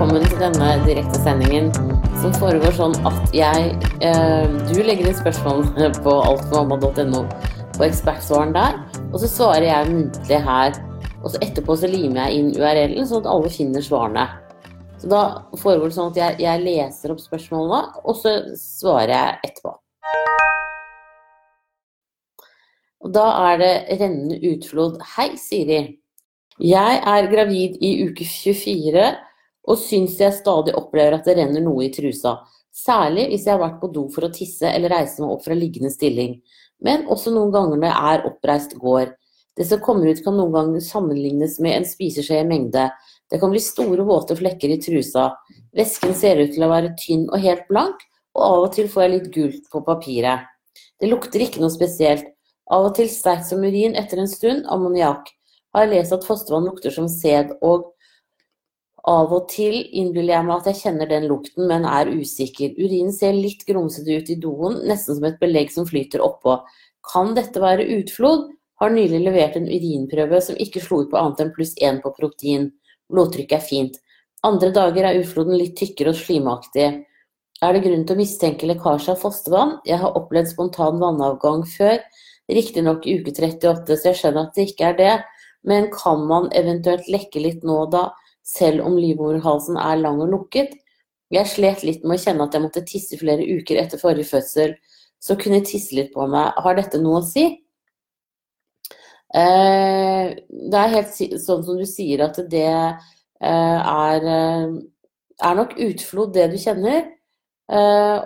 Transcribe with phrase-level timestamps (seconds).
[0.00, 1.66] velkommen til denne direktesendingen
[2.22, 3.66] som foregår sånn at jeg
[4.00, 5.60] eh, Du legger inn spørsmål
[6.06, 7.20] på altformamma.no
[7.76, 8.78] på ekspertsvaren der,
[9.10, 10.80] og så svarer jeg muntlig her.
[11.20, 14.24] Og så etterpå så limer jeg inn URL-en, sånn at alle finner svarene.
[15.04, 15.22] Så da
[15.60, 19.76] foregår det sånn at jeg, jeg leser opp spørsmålene, og så svarer jeg etterpå.
[23.04, 25.02] Og da er det rennende utflod.
[25.18, 25.82] Hei, Siri.
[26.56, 29.10] Jeg er gravid i uke 24
[29.68, 32.38] og syns jeg stadig opplever at det renner noe i trusa.
[32.70, 35.56] Særlig hvis jeg har vært på do for å tisse eller reise meg opp fra
[35.58, 36.38] liggende stilling.
[36.80, 39.10] Men også noen ganger når jeg er oppreist går.
[39.58, 42.86] Det som kommer ut kan noen ganger sammenlignes med en spiseskje i mengde.
[43.30, 45.32] Det kan bli store, våte flekker i trusa.
[45.76, 48.00] Væsken ser ut til å være tynn og helt blank,
[48.38, 50.46] og av og til får jeg litt gult på papiret.
[51.02, 52.30] Det lukter ikke noe spesielt.
[52.70, 55.26] Av og til sterkt som urin etter en stund, ammoniakk.
[55.74, 57.90] Har jeg lest at fostervann lukter som sæd, og
[59.08, 62.74] av og til innbiller jeg meg at jeg kjenner den lukten, men er usikker.
[62.76, 66.58] Urinen ser litt grumsete ut i doen, nesten som et belegg som flyter oppå.
[67.06, 68.50] Kan dette være utflod?
[68.80, 72.12] Har nylig levert en urinprøve som ikke slo ut på annet enn pluss én på
[72.16, 72.70] protein.
[73.12, 73.98] Blodtrykket er fint.
[74.46, 76.86] Andre dager er utfloden litt tykkere og slimaktig.
[77.60, 79.74] Er det grunn til å mistenke lekkasje av fostervann?
[79.84, 81.98] Jeg har opplevd spontan vannavgang før,
[82.48, 85.12] riktignok i uke 38, så jeg skjønner at det ikke er det.
[85.68, 88.06] Men kan man eventuelt lekke litt nå da?
[88.50, 90.74] Selv om livmorhalsen er lang og lukket.
[91.30, 94.74] Jeg slet litt med å kjenne at jeg måtte tisse flere uker etter forrige fødsel,
[95.22, 96.56] så kunne jeg tisse litt på meg.
[96.58, 97.44] Har dette noe å si?
[99.30, 104.72] Eh, det er helt sånn som du sier, at det eh, er, eh,
[105.46, 107.06] er nok utflod, det du kjenner.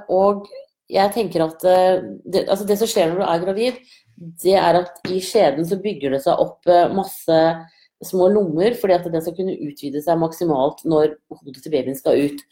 [0.08, 0.47] Og
[0.89, 3.83] jeg tenker at det, altså det som skjer når du er gravid,
[4.41, 7.41] det er at i skjeden så bygger det seg opp masse
[8.05, 12.27] små lommer, fordi at den skal kunne utvide seg maksimalt når hodet til babyen skal
[12.27, 12.42] ut.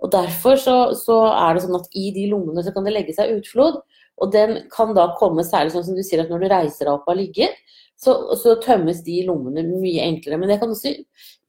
[0.00, 3.16] Og Derfor så, så, er det sånn at i de lommene så kan det legge
[3.16, 3.82] seg utflod.
[4.20, 6.94] Og den kan da komme særlig sånn som du sier at når du reiser deg
[6.94, 7.56] opp av ligget,
[8.00, 10.40] så, så, tømmes de lommene mye enklere.
[10.40, 10.94] Men det kan også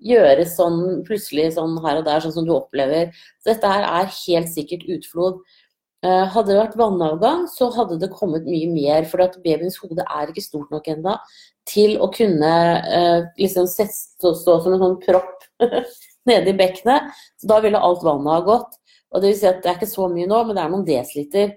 [0.03, 3.12] gjøres sånn plutselig sånn her og der, sånn som du opplever.
[3.39, 5.39] Så dette her er helt sikkert utflod.
[6.01, 9.07] Eh, hadde det vært vannavgang, så hadde det kommet mye mer.
[9.07, 11.16] For at babyens hode er ikke stort nok ennå
[11.70, 12.52] til å kunne
[12.82, 15.46] eh, liksom stå, stå som en sånn propp
[16.30, 17.12] nede i bekkenet.
[17.40, 18.80] Så da ville alt vannet ha gått.
[19.12, 20.88] Og det vil si at det er ikke så mye nå, men det er noen
[20.88, 21.54] desiliter.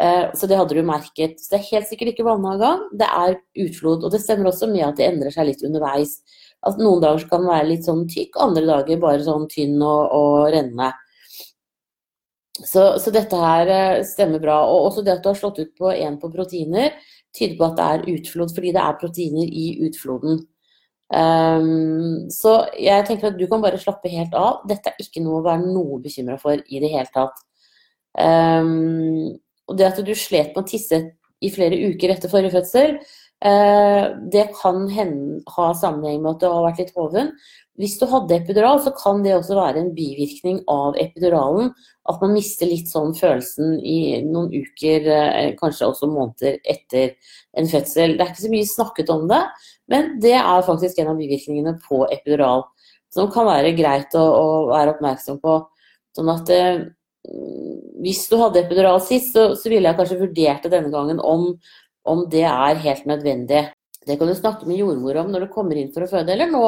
[0.00, 1.40] Eh, så det hadde du merket.
[1.40, 4.04] Så det er helt sikkert ikke vannavgang, det er utflod.
[4.04, 6.18] Og det stemmer også med at det endrer seg litt underveis.
[6.66, 10.48] At noen dager kan være litt sånn tykk, andre dager bare sånn tynn og, og
[10.52, 10.92] rennende.
[12.56, 14.62] Så, så, dette her eh, stemmer bra.
[14.68, 16.96] Og også det at du har slått ut på én på proteiner,
[17.36, 20.40] tyder på at det er utflod, fordi det er proteiner i utfloden.
[21.06, 24.64] Um, så jeg tenker at du kan bare slappe helt av.
[24.66, 27.38] Dette er ikke noe å være noe bekymra for i det hele tatt.
[28.16, 29.36] Um,
[29.68, 31.02] og det at du slet med å tisse
[31.44, 32.96] i flere uker etter forrige fødsel,
[33.40, 34.86] det kan
[35.52, 37.34] ha sammenheng med at du har vært litt hoven.
[37.76, 41.74] Hvis du hadde epidural, så kan det også være en bivirkning av epiduralen.
[42.08, 47.12] At man mister litt sånn følelsen i noen uker, eh, kanskje også måneder etter
[47.58, 48.16] en fødsel.
[48.16, 49.42] Det er ikke så mye snakket om det,
[49.92, 52.64] men det er faktisk en av bivirkningene på epidural.
[53.12, 55.60] Som kan være greit å, å være oppmerksom på.
[56.16, 56.86] Sånn at eh,
[58.00, 61.50] hvis du hadde epidural sist, så, så ville jeg kanskje vurdert det denne gangen om,
[62.08, 63.66] om det er helt nødvendig.
[64.06, 66.50] Det kan du snakke med jordmor om når du kommer inn for å føde, eller
[66.50, 66.64] nå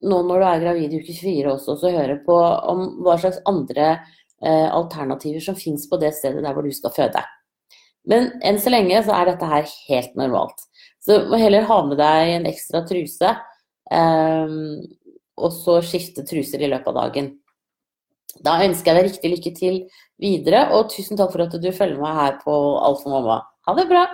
[0.00, 2.36] nå når du er gravid i uke 24 også, så høre på
[2.72, 6.94] om hva slags andre eh, alternativer som finnes på det stedet der hvor du skal
[6.94, 7.22] føde.
[8.08, 10.64] Men enn så lenge så er dette her helt normalt.
[11.04, 13.34] Så du må heller ha med deg en ekstra truse,
[13.92, 14.56] eh,
[15.40, 17.34] og så skifte truser i løpet av dagen.
[18.40, 19.78] Da ønsker jeg deg riktig lykke til
[20.22, 23.42] videre, og tusen takk for at du følger meg her på Alt for mamma.
[23.68, 24.06] Ha det bra!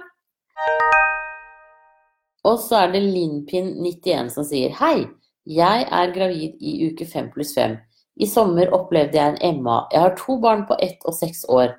[2.47, 5.09] Og så er det Linpin91 som sier hei.
[5.47, 7.77] Jeg er gravid i uke 5 pluss 5.
[8.17, 9.83] I sommer opplevde jeg en Emma.
[9.93, 11.75] Jeg har to barn på ett og seks år.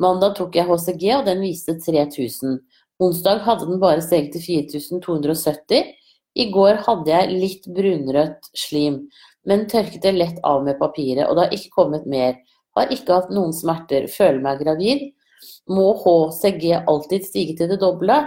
[0.00, 2.60] Mandag tok jeg HCG, og den viste 3000.
[3.02, 5.90] Onsdag hadde den bare steget til 4270.
[6.38, 9.02] I går hadde jeg litt brunrødt slim,
[9.48, 12.38] men tørket det lett av med papiret, og det har ikke kommet mer.
[12.78, 14.06] Har ikke hatt noen smerter.
[14.08, 15.10] Føler meg gravid.
[15.68, 18.22] Må HCG alltid stige til det doble?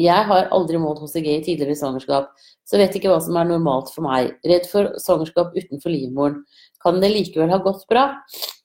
[0.00, 2.32] Jeg har aldri målt HCG i tidligere svangerskap,
[2.66, 4.32] så vet ikke hva som er normalt for meg.
[4.42, 6.40] Redd for svangerskap utenfor livmoren.
[6.82, 8.08] Kan det likevel ha gått bra?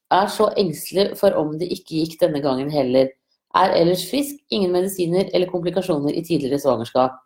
[0.10, 3.12] Er så engstelig for om det ikke gikk denne gangen heller.
[3.58, 7.22] Er ellers frisk, ingen medisiner eller komplikasjoner i tidligere svangerskap.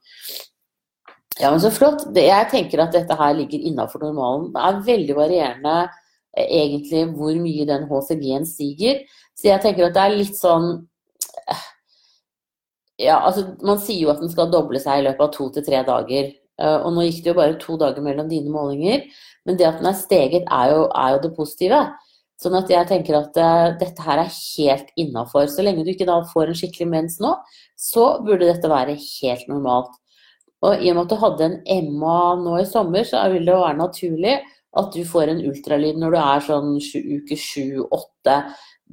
[1.39, 2.05] Ja, men så flott.
[2.15, 4.51] Jeg tenker at dette her ligger innafor normalen.
[4.53, 5.77] Det er veldig varierende
[6.37, 9.01] eh, egentlig hvor mye den HCG-en stiger.
[9.33, 10.83] Så jeg tenker at det er litt sånn
[13.01, 15.65] Ja, altså man sier jo at den skal doble seg i løpet av to til
[15.65, 16.31] tre dager.
[16.61, 19.07] Eh, og nå gikk det jo bare to dager mellom dine målinger.
[19.47, 21.81] Men det at den er steget, er jo, er jo det positive.
[22.41, 25.47] Sånn at jeg tenker at uh, dette her er helt innafor.
[25.47, 27.35] Så lenge du ikke da får en skikkelig mens nå,
[27.79, 29.93] så burde dette være helt normalt.
[30.63, 33.53] Og i og med at du hadde en MA nå i sommer, så vil det
[33.53, 34.37] jo være naturlig
[34.79, 36.69] at du får en ultralyd når du er sånn
[37.17, 38.37] uke sju-åtte.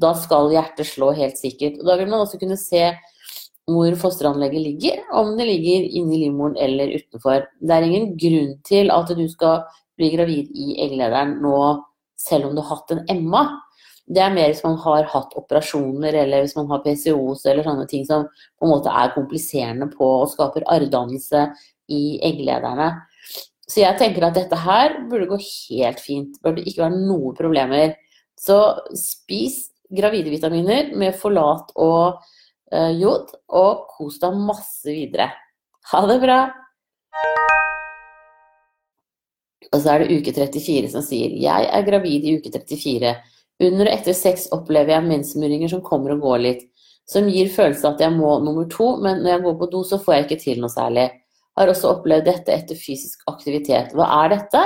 [0.01, 1.79] Da skal hjertet slå helt sikkert.
[1.81, 2.91] Og da vil man også kunne se
[3.69, 7.47] hvor fosteranlegget ligger, om det ligger inni livmoren eller utenfor.
[7.61, 9.65] Det er ingen grunn til at du skal
[10.01, 11.59] bli gravid i egglederen nå
[12.21, 13.45] selv om du har hatt en MA.
[14.11, 17.87] Det er mer hvis man har hatt operasjoner eller hvis man har PCOS eller sånne
[17.91, 21.47] ting som på en måte er kompliserende på og skaper arrdannelse
[21.95, 22.91] i egglederne.
[23.71, 26.41] Så jeg tenker at dette her burde gå helt fint.
[26.43, 27.95] Burde ikke være noen problemer.
[28.35, 28.59] Så
[28.99, 32.19] spis gravide vitaminer med forlat og
[33.01, 35.31] jod, og kos deg masse videre.
[35.91, 36.41] Ha det bra!
[39.71, 43.15] Og så er det uke 34 som sier Jeg er gravid i uke 34.
[43.61, 46.63] Under og etter sex opplever jeg mensmurringer som kommer og går litt,
[47.11, 49.83] som gir følelse av at jeg må nummer to, men når jeg går på do,
[49.85, 51.09] så får jeg ikke til noe særlig.
[51.59, 53.93] Har også opplevd dette etter fysisk aktivitet.
[53.99, 54.63] Hva er dette?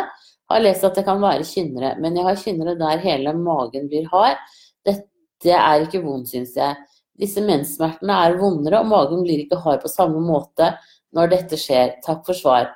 [0.53, 4.07] Har lest at det kan være kynnere, men jeg har kynnere der hele magen blir
[4.13, 4.39] hard.
[4.87, 6.77] Dette er ikke vondt, syns jeg.
[7.21, 10.73] Disse menssmertene er vondere, og magen blir ikke hard på samme måte
[11.15, 11.97] når dette skjer.
[12.05, 12.73] Takk for svar.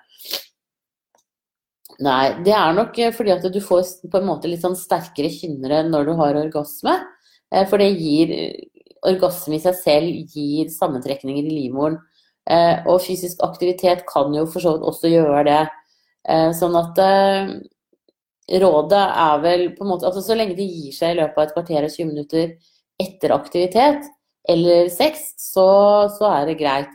[1.99, 5.31] Nei, det er nok eh, fordi at du får på en måte litt sånn sterkere
[5.35, 6.94] kynnere når du har orgasme.
[7.50, 8.35] Eh, for det gir
[9.06, 12.00] Orgasme i seg selv gir sammentrekninger i livmoren.
[12.50, 15.61] Eh, og fysisk aktivitet kan jo for så vidt også gjøre det.
[16.58, 16.99] Sånn at
[18.61, 21.44] rådet er vel på en måte Altså så lenge det gir seg i løpet av
[21.46, 22.50] et kvarter og 20 minutter
[23.00, 24.11] etter aktivitet
[24.49, 25.69] eller sex, så,
[26.17, 26.95] så er det greit.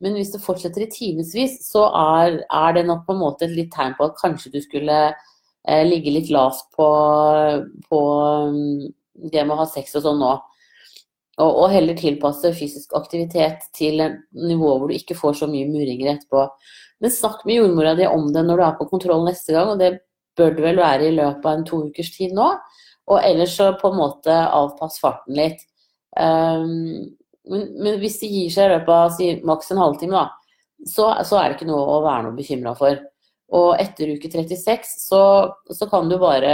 [0.00, 3.56] Men hvis det fortsetter i timevis, så er, er, det nok på en måte et
[3.56, 6.88] litt tegn på at kanskje du skulle eh, ligge litt lavt på,
[7.88, 8.00] på
[8.48, 8.86] um,
[9.30, 10.34] det med å ha sex og sånn nå.
[11.40, 15.68] Og, og, heller tilpasse fysisk aktivitet til et nivå hvor du ikke får så mye
[15.68, 16.44] muringer etterpå.
[17.00, 19.80] Men snakk med jordmora di om det når du er på kontroll neste gang, og
[19.80, 19.94] det
[20.36, 22.50] bør det vel være i løpet av en to ukers tid nå.
[23.10, 25.64] Og ellers så på en måte avpass farten litt.
[26.18, 27.14] Um,
[27.50, 30.26] men, men, hvis de gir seg i løpet av si, maks en halvtime, da,
[30.86, 33.00] så, så, er det ikke noe å være noe bekymra for.
[33.56, 35.22] Og etter uke 36 så,
[35.74, 36.52] så, kan du bare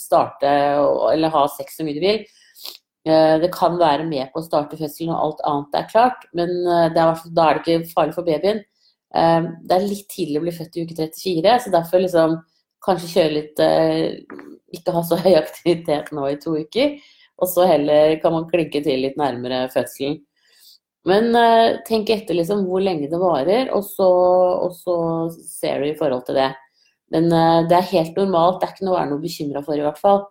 [0.00, 0.48] starte
[1.12, 2.24] eller ha sex så mye du vil.
[3.04, 6.54] Eh, det kan være med på å starte fødselen når alt annet er klart, men
[6.64, 6.94] eh, er,
[7.36, 8.62] da er det ikke farlig for babyen.
[9.12, 12.38] Eh, det er litt tidlig å bli født i uke 34, så derfor liksom
[12.84, 13.60] kanskje kjøre litt
[14.76, 16.96] Ikke ha så høy aktivitet nå i to uker.
[17.42, 20.20] Og så heller kan man klinke til litt nærmere fødselen.
[21.08, 24.08] Men uh, tenk etter liksom hvor lenge det varer, og så,
[24.64, 24.96] og så
[25.44, 26.50] ser du i forhold til det.
[27.12, 29.76] Men uh, det er helt normalt, det er ikke noe å være noe bekymra for
[29.76, 30.22] i hvert fall.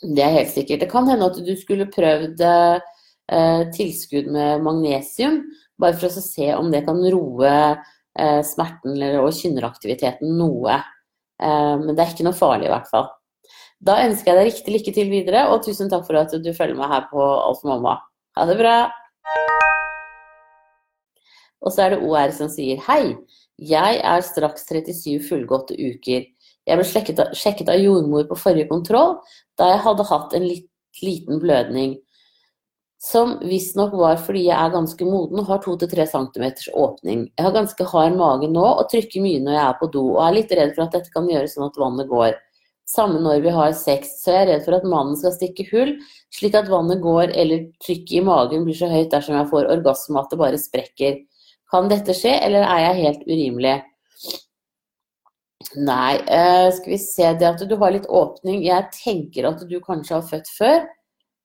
[0.00, 0.84] Det er helt sikkert.
[0.84, 5.40] Det kan hende at du skulle prøvd uh, tilskudd med magnesium,
[5.80, 7.54] bare for å se om det kan roe
[8.44, 10.74] smerten eller, og kynneraktiviteten noe.
[11.38, 13.06] men det er ikke noe farlig i hvert fall.
[13.80, 16.76] Da ønsker jeg deg riktig lykke til videre, og tusen takk for at du følger
[16.76, 17.94] meg her på Alt for mamma.
[18.36, 18.74] Ha det bra!
[21.64, 23.14] Og så er det OR som sier hei.
[23.60, 26.26] Jeg er straks 37 fullgåtte uker.
[26.68, 29.16] Jeg ble sjekket av, sjekket av jordmor på forrige kontroll,
[29.56, 30.68] da jeg hadde hatt en litt,
[31.00, 31.96] liten blødning.
[33.00, 36.46] Som visstnok var fordi jeg er ganske moden og har 2-3 cm
[36.76, 37.24] åpning.
[37.32, 40.22] Jeg har ganske hard mage nå og trykker mye når jeg er på do, og
[40.26, 42.36] er litt redd for at dette kan gjøre sånn at vannet går
[42.90, 45.94] samme når vi har sex, så jeg er redd for at mannen skal stikke hull,
[46.34, 50.20] slik at vannet går eller trykket i magen blir så høyt dersom jeg får orgasme
[50.20, 51.20] at det bare sprekker.
[51.70, 53.76] Kan dette skje, eller er jeg helt urimelig?
[55.78, 59.76] Nei, uh, skal vi se Det at du har litt åpning Jeg tenker at du
[59.84, 60.80] kanskje har født før.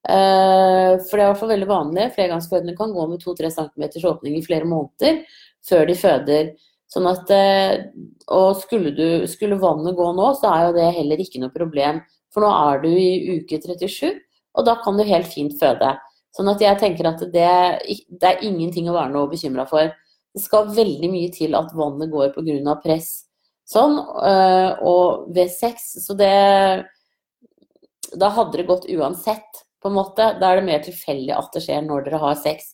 [0.06, 2.08] Uh, for det er i hvert fall veldig vanlig.
[2.16, 5.22] Flergangsfødende kan gå med 2-3 cm åpning i flere måneder
[5.66, 6.50] før de føder.
[6.96, 7.90] Sånn at, eh,
[8.32, 12.00] og skulle, du, skulle, vannet gå nå, så er jo det heller ikke noe problem.
[12.32, 14.14] For nå er du i uke 37,
[14.56, 15.92] og da kan du helt fint føde.
[16.36, 17.52] Sånn at jeg tenker at det,
[18.08, 19.92] det er ingenting å være noe bekymra for.
[20.36, 22.78] Det skal veldig mye til at vannet går pga.
[22.84, 23.26] press.
[23.68, 24.00] Sånn.
[24.00, 26.32] Eh, og ved sex, så det
[28.16, 30.32] Da hadde det gått uansett, på en måte.
[30.40, 32.72] Da er det mer tilfeldig at det skjer når dere har sex.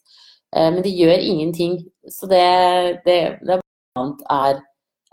[0.53, 1.79] Eh, men det gjør ingenting.
[2.05, 3.61] Så det, det, det
[4.29, 4.61] er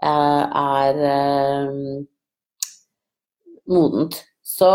[0.02, 2.04] er, eh, er eh,
[3.68, 4.23] modent.
[4.42, 4.71] Så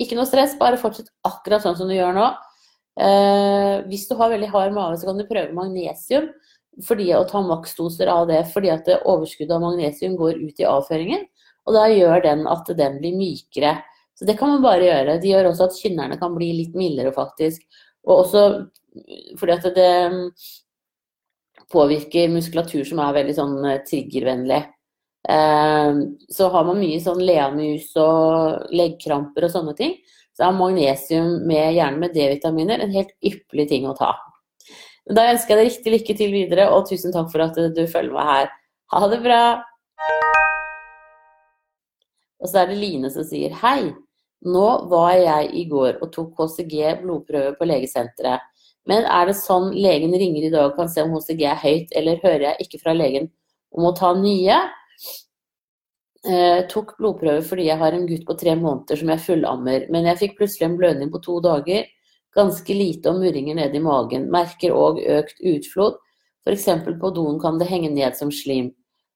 [0.00, 2.30] ikke noe stress, bare fortsett akkurat sånn som du gjør nå.
[3.00, 6.30] Eh, hvis du har veldig hard mage, så kan du prøve magnesium
[6.86, 10.64] fordi og ta maksdoser av det, fordi at det overskuddet av magnesium går ut i
[10.64, 11.26] avføringen.
[11.68, 13.74] Og da gjør den at den blir mykere.
[14.16, 15.18] Så det kan man bare gjøre.
[15.20, 17.60] Det gjør også at kynnerne kan bli litt mildere, faktisk.
[18.08, 18.44] Og også
[19.40, 19.92] fordi at det
[21.72, 24.60] påvirker muskulatur som er veldig sånn eh, triggervennlig.
[25.28, 26.02] Eh,
[26.36, 29.96] så har man mye sånn leamus og leggkramper og sånne ting,
[30.36, 34.14] så er magnesium med, gjerne med D-vitaminer en helt ypperlig ting å ta.
[35.10, 38.14] Da ønsker jeg deg riktig lykke til videre, og tusen takk for at du følger
[38.14, 38.52] meg her.
[38.92, 39.42] Ha det bra!
[42.42, 43.92] Og så er det Line som sier hei.
[44.42, 48.42] Nå var jeg i går og tok HCG blodprøve på legesenteret.
[48.90, 51.92] Men er det sånn legen ringer i dag og kan se om HCG er høyt,
[51.98, 53.28] eller hører jeg ikke fra legen
[53.72, 54.58] om å ta nye?
[56.22, 60.06] Eh, tok blodprøve fordi jeg har en gutt på tre måneder som jeg fullammer, men
[60.06, 61.88] jeg fikk plutselig en blødning på to dager.
[62.34, 64.28] Ganske lite og murringer ned i magen.
[64.32, 65.98] Merker òg økt utflod.
[66.46, 66.68] F.eks.
[67.00, 68.70] på doen kan det henge ned som slim.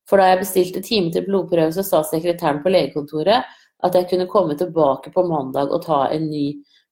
[0.06, 3.46] For da jeg bestilte time til blodprøve, så sa sekretæren på legekontoret
[3.85, 6.46] at jeg kunne komme tilbake på mandag og ta en ny.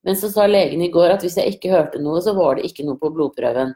[0.04, 2.68] Men så sa legen i går at hvis jeg ikke hørte noe, så var det
[2.68, 3.72] ikke noe på blodprøven.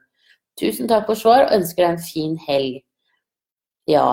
[0.60, 2.82] Tusen takk for svar, og ønsker deg en fin helg.
[3.88, 4.08] Ja.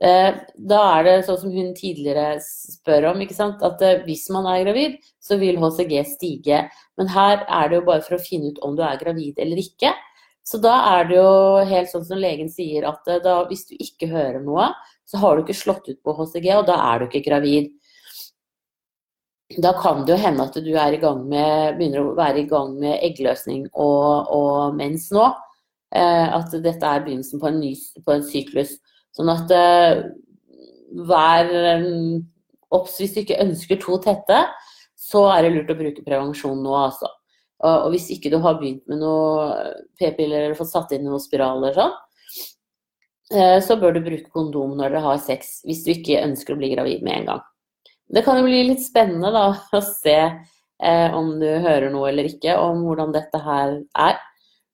[0.00, 4.62] Eh, da er det sånn som hun tidligere spør om, at eh, hvis man er
[4.64, 6.62] gravid, så vil HCG stige.
[6.96, 9.60] Men her er det jo bare for å finne ut om du er gravid eller
[9.60, 9.92] ikke.
[10.42, 13.76] Så da er det jo helt sånn som legen sier, at eh, da, hvis du
[13.76, 14.70] ikke hører noe,
[15.06, 17.68] så har du ikke slått ut på HCG, og da er du ikke gravid.
[19.58, 23.66] Da kan det jo hende at du med, begynner å være i gang med eggløsning
[23.72, 25.26] og, og mens nå.
[25.90, 27.74] Eh, at dette er begynnelsen på en, ny,
[28.06, 28.76] på en syklus.
[29.16, 30.04] Sånn at eh,
[31.08, 31.50] vær
[31.82, 32.20] um,
[32.70, 34.44] obs hvis du ikke ønsker to tette,
[34.94, 37.10] så er det lurt å bruke prevensjon nå, altså.
[37.66, 39.50] Og hvis ikke du har begynt med noe
[40.00, 41.92] p-piller eller fått satt inn noen spiraler sånn,
[43.34, 46.60] eh, så bør du bruke kondom når dere har sex, hvis du ikke ønsker å
[46.62, 47.42] bli gravid med en gang.
[48.10, 49.46] Det kan jo bli litt spennende da,
[49.78, 54.18] å se eh, om du hører noe eller ikke om hvordan dette her er.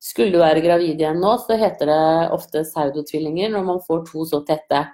[0.02, 2.02] Skulle du være gravid igjen nå, så heter det
[2.36, 4.84] ofte pseudotvillinger når man får to så tette.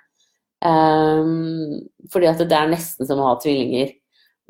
[0.63, 1.83] Um,
[2.13, 3.91] fordi at det er nesten som å ha tvillinger.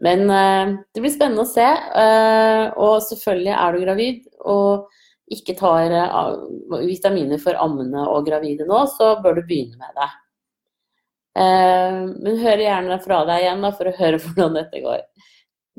[0.05, 1.65] Men uh, det blir spennende å se.
[1.65, 4.21] Uh, og selvfølgelig er du gravid
[4.53, 5.01] og
[5.33, 10.11] ikke tar uh, vitaminer for ammende og gravide nå, så bør du begynne med det.
[11.37, 15.05] Men hør gjerne fra deg igjen da, for å høre hvordan dette går.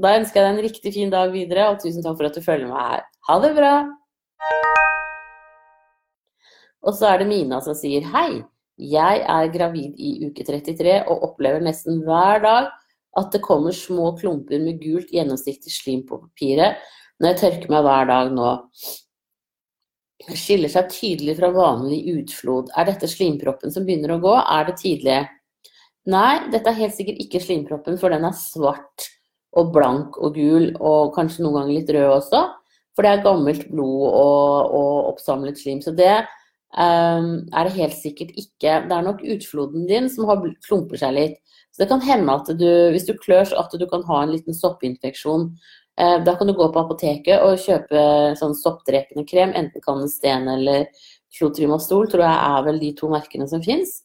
[0.03, 2.45] Da ønsker jeg deg en riktig fin dag videre, og tusen takk for at du
[2.45, 3.03] følger meg her.
[3.29, 3.75] Ha det bra!
[6.83, 8.41] Og så er det Mina som sier hei.
[8.81, 12.71] Jeg er gravid i uke 33 og opplever nesten hver dag
[13.19, 16.81] at det kommer små klumper med gult, gjennomsiktig slim på papiret
[17.21, 18.49] når jeg tørker meg hver dag nå.
[20.23, 22.71] Det skiller seg tydelig fra vanlig utflod.
[22.79, 24.33] Er dette slimproppen som begynner å gå?
[24.41, 25.19] Er det tidlig?
[26.11, 29.07] Nei, dette er helt sikkert ikke slimproppen, for den er svart
[29.55, 32.41] og blank og gul, og kanskje noen ganger litt rød også.
[32.93, 35.79] For det er gammelt blod og, og oppsamlet slim.
[35.81, 38.81] Så det um, er det helt sikkert ikke.
[38.89, 41.39] Det er nok utfloden din som har klumper seg litt.
[41.73, 44.35] Så det kan hende at du, hvis du klør, så at du kan ha en
[44.35, 45.47] liten soppinfeksjon.
[45.97, 48.03] Eh, da kan du gå på apoteket og kjøpe
[48.37, 50.85] sånn soppdrepende krem, enten Canesten eller
[51.33, 54.03] Clotrimastol, tror jeg er vel de to merkene som fins.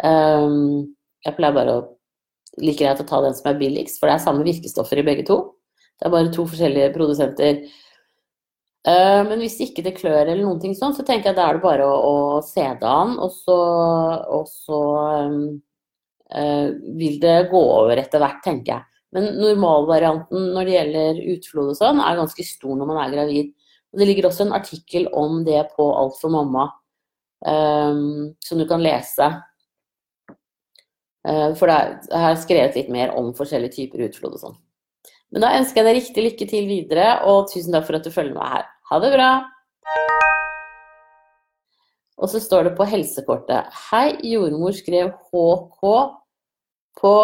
[0.00, 1.82] Um, jeg pleier bare å
[2.60, 5.24] like greit å ta den som er billigst, for det er samme virkestoffer i begge
[5.28, 5.38] to.
[5.96, 7.62] Det er bare to forskjellige produsenter.
[8.82, 11.58] Uh, men hvis ikke det klør eller noen ting sånn, så tenker jeg da er
[11.58, 12.14] det bare å, å
[12.44, 13.58] se det an, og så,
[14.34, 14.80] og så
[15.28, 15.36] um,
[16.34, 18.88] uh, vil det gå over etter hvert, tenker jeg.
[19.12, 23.52] Men normalvarianten når det gjelder utflod og sånn, er ganske stor når man er gravid.
[23.92, 26.66] Og det ligger også en artikkel om det på Alt for mamma,
[27.46, 29.28] um, som du kan lese.
[31.22, 34.56] Uh, for det er, jeg skrevet litt mer om forskjellige typer utflod og sånn.
[35.32, 38.12] Men da ønsker jeg deg riktig lykke til videre, og tusen takk for at du
[38.12, 38.66] følger meg her.
[38.90, 39.30] Ha det bra!
[42.22, 45.80] Og så står det på helsekortet Hei, jordmor skrev HK
[47.00, 47.14] på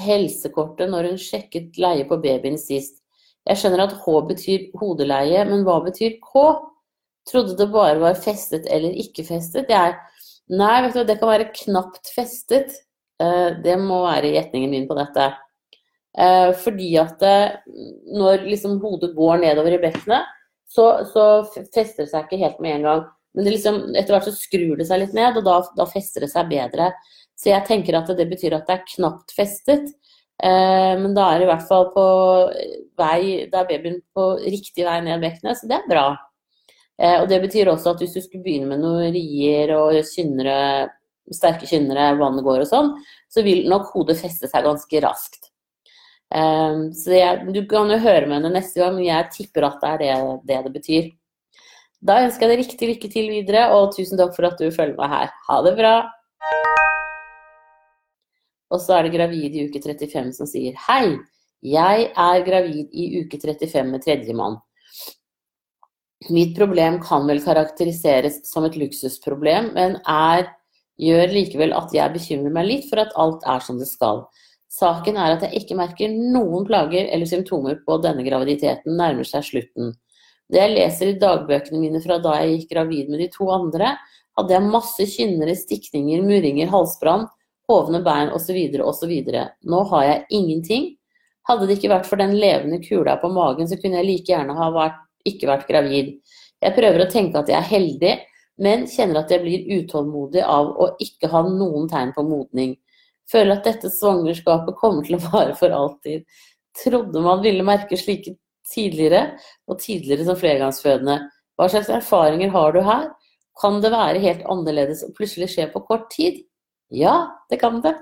[0.00, 3.02] helsekortet når hun sjekket leie på babyen sist.
[3.48, 6.48] Jeg skjønner at H betyr hodeleie, men hva betyr K?
[7.28, 9.70] Trodde det bare var festet eller ikke festet.
[9.70, 9.96] Jeg
[10.48, 12.72] Nei, vet du, det kan være knapt festet.
[13.22, 15.28] Eh, det må være gjetningen min på dette.
[16.18, 17.60] Eh, fordi at eh,
[18.14, 20.34] når liksom hodet går nedover i bekkenet,
[20.68, 21.24] så, så,
[21.74, 23.06] fester det seg ikke helt med en gang.
[23.38, 26.30] Men liksom, etter hvert så skrur det seg litt ned, og da, da fester det
[26.32, 26.92] seg bedre.
[27.38, 29.90] Så jeg tenker at det betyr at det er knapt festet.
[30.38, 32.02] Men da er det i hvert fall på
[32.98, 36.04] vei, da er babyen på riktig vei ned bekkenet, så det er bra.
[37.22, 40.58] Og det betyr også at hvis du skulle begynne med noen rier og kynnere,
[41.34, 42.90] sterke kynnere, vannet går og sånn,
[43.30, 45.50] så vil nok hodet feste seg ganske raskt.
[46.28, 49.92] Så jeg, du kan jo høre med henne neste gang, men jeg tipper at det
[49.94, 50.18] er det
[50.50, 51.08] det, det betyr.
[51.98, 54.98] Da ønsker jeg deg riktig lykke til videre, og tusen takk for at du følger
[55.00, 55.32] meg her.
[55.48, 55.96] Ha det bra!
[58.68, 61.16] Og så er det gravid i uke 35 som sier Hei,
[61.64, 64.58] jeg er gravid i uke 35 med tredjemann.
[66.34, 70.50] Mitt problem kan vel karakteriseres som et luksusproblem, men er,
[70.98, 74.26] gjør likevel at jeg bekymrer meg litt for at alt er som det skal.
[74.68, 79.46] Saken er at jeg ikke merker noen plager eller symptomer på denne graviditeten nærmer seg
[79.46, 79.94] slutten.
[80.48, 83.94] Det jeg leser i dagbøkene mine fra da jeg gikk gravid med de to andre,
[84.38, 87.26] hadde jeg masse kynnere, stikninger, murringer, halsbrann,
[87.68, 88.56] hovne bein osv.
[88.80, 89.12] osv.
[89.68, 90.88] Nå har jeg ingenting.
[91.48, 94.56] Hadde det ikke vært for den levende kula på magen, så kunne jeg like gjerne
[94.56, 96.16] ha vært, ikke vært gravid.
[96.60, 98.14] Jeg prøver å tenke at jeg er heldig,
[98.58, 102.74] men kjenner at jeg blir utålmodig av å ikke ha noen tegn på modning.
[103.30, 106.24] Føler at dette svangerskapet kommer til å vare for alltid.
[106.78, 108.34] Trodde man ville merke slike
[108.68, 109.38] tidligere,
[109.68, 111.18] og tidligere som flergangsfødende.
[111.58, 113.08] Hva slags erfaringer har du her?
[113.58, 116.44] Kan det være helt annerledes og plutselig skje på kort tid?
[116.94, 117.16] Ja,
[117.50, 117.96] det kan det.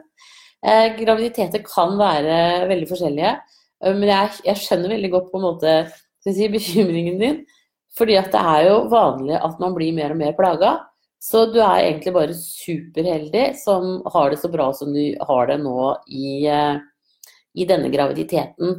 [0.66, 3.32] Eh, graviditeter kan være veldig forskjellige.
[3.84, 5.76] Eh, men jeg, jeg, skjønner veldig godt på en måte
[6.26, 7.40] si, bekymringen din.
[7.96, 10.74] Fordi at det er jo vanlig at man blir mer og mer plaga.
[11.22, 15.56] Så du er egentlig bare superheldig som har det så bra som du har det
[15.62, 15.78] nå
[16.12, 16.76] i, eh,
[17.56, 18.76] i denne graviditeten.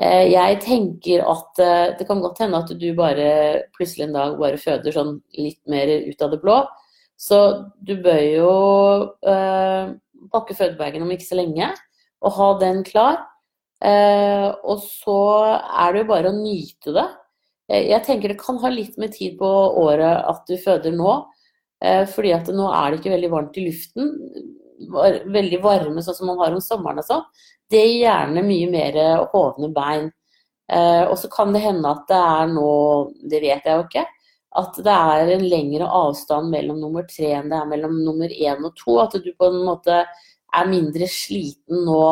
[0.00, 3.28] Eh, jeg tenker at eh, det kan godt hende at du bare
[3.76, 6.58] plutselig en dag bare føder sånn litt mer ut av det blå.
[7.16, 7.38] Så
[7.80, 8.50] du bør jo
[9.24, 9.94] eh,
[10.32, 11.70] pakke fødebagen om ikke så lenge
[12.24, 13.20] og ha den klar.
[13.84, 15.20] Eh, og så
[15.60, 17.06] er det jo bare å nyte det.
[17.70, 19.50] Eh, jeg tenker det kan ha litt med tid på
[19.82, 21.18] året at du føder nå.
[21.84, 24.14] Eh, fordi at nå er det ikke veldig varmt i luften.
[25.32, 27.28] Veldig varme sånn som man har om sommeren og sånn
[27.72, 28.98] det gir gjerne mye mer
[29.32, 30.10] hovne bein.
[30.72, 32.70] Eh, og så kan det hende at det er nå,
[33.30, 34.04] det vet jeg jo ikke,
[34.56, 38.64] at det er en lengre avstand mellom nummer tre enn det er mellom nummer én
[38.66, 38.98] og to.
[39.02, 42.02] At du på en måte er mindre sliten nå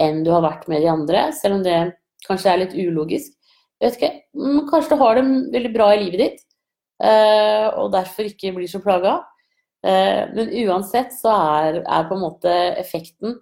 [0.00, 1.78] enn du har vært med de andre, selv om det
[2.26, 3.35] kanskje er litt ulogisk.
[3.82, 4.12] Vet ikke,
[4.70, 6.44] Kanskje du har det veldig bra i livet ditt,
[7.04, 9.18] eh, og derfor ikke blir så plaga.
[9.84, 13.36] Eh, men uansett så er, er på en måte effekten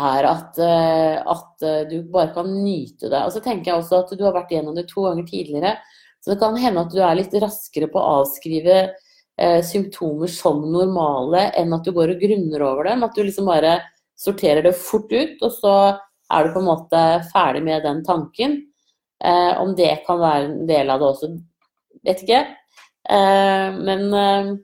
[0.00, 3.20] er at, eh, at, du bare kan nyte det.
[3.20, 5.76] Og så tenker jeg også at du har vært gjennom det to ganger tidligere.
[6.20, 8.82] Så det kan hende at du er litt raskere på å avskrive
[9.64, 13.06] symptomer som normale enn at du går og grunner over dem.
[13.06, 13.78] At du liksom bare
[14.20, 15.74] sorterer det fort ut, og så
[16.30, 18.58] er du på en måte ferdig med den tanken.
[19.20, 21.28] Eh, om det kan være en del av det også,
[22.08, 22.40] vet ikke.
[23.10, 24.54] Eh, men eh,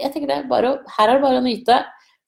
[0.00, 1.78] jeg tenker det, bare, her er det bare å nyte.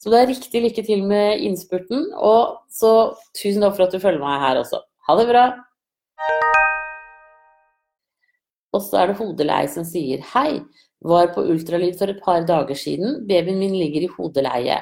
[0.01, 2.07] Så det er riktig lykke til med innspurten.
[2.17, 2.93] Og så
[3.37, 4.81] tusen takk for at du følger meg her også.
[5.09, 5.49] Ha det bra!
[8.71, 10.63] Og så er det Hodelei som sier hei.
[11.01, 13.25] Var på ultralyd for et par dager siden.
[13.29, 14.79] Babyen min ligger i hodeleie.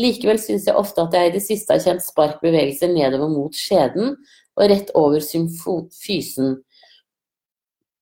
[0.00, 4.14] Likevel syns jeg ofte at jeg i det siste har kjent sparkbevegelser nedover mot skjeden
[4.56, 6.56] og rett over symfysen.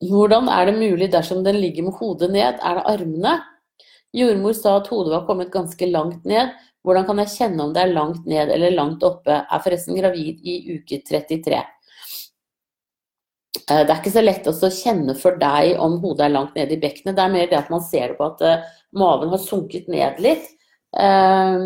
[0.04, 2.60] Hvordan er det mulig dersom den ligger med hodet ned?
[2.60, 3.34] Er det armene?
[4.14, 6.52] Jordmor sa at hodet var kommet ganske langt ned.
[6.84, 9.40] Hvordan kan jeg kjenne om det er langt ned eller langt oppe?
[9.42, 11.62] Er forresten gravid i uke 33.
[13.64, 16.76] Eh, det er ikke så lett å kjenne for deg om hodet er langt nede
[16.76, 17.16] i bekkenet.
[17.16, 18.68] Det er mer det at man ser det på at eh,
[19.00, 20.50] maven har sunket ned litt.
[20.94, 21.64] Eh,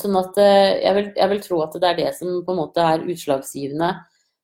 [0.00, 2.86] sånn at jeg vil, jeg vil tro at det er det som på en måte
[2.94, 3.90] er utslagsgivende.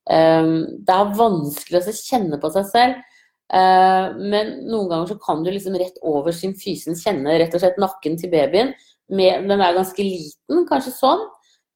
[0.07, 3.05] Det er vanskelig å kjenne på seg selv.
[3.47, 7.79] Eh, men noen ganger så kan du liksom rett over symfysen kjenne rett og slett
[7.79, 8.73] nakken til babyen.
[9.07, 11.23] Den er ganske liten, kanskje sånn.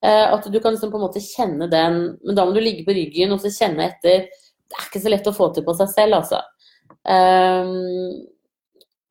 [0.03, 2.81] Eh, at du kan liksom på en måte kjenne den Men da må du ligge
[2.87, 4.27] på ryggen og så kjenne etter.
[4.27, 6.39] Det er ikke så lett å få til på seg selv, altså.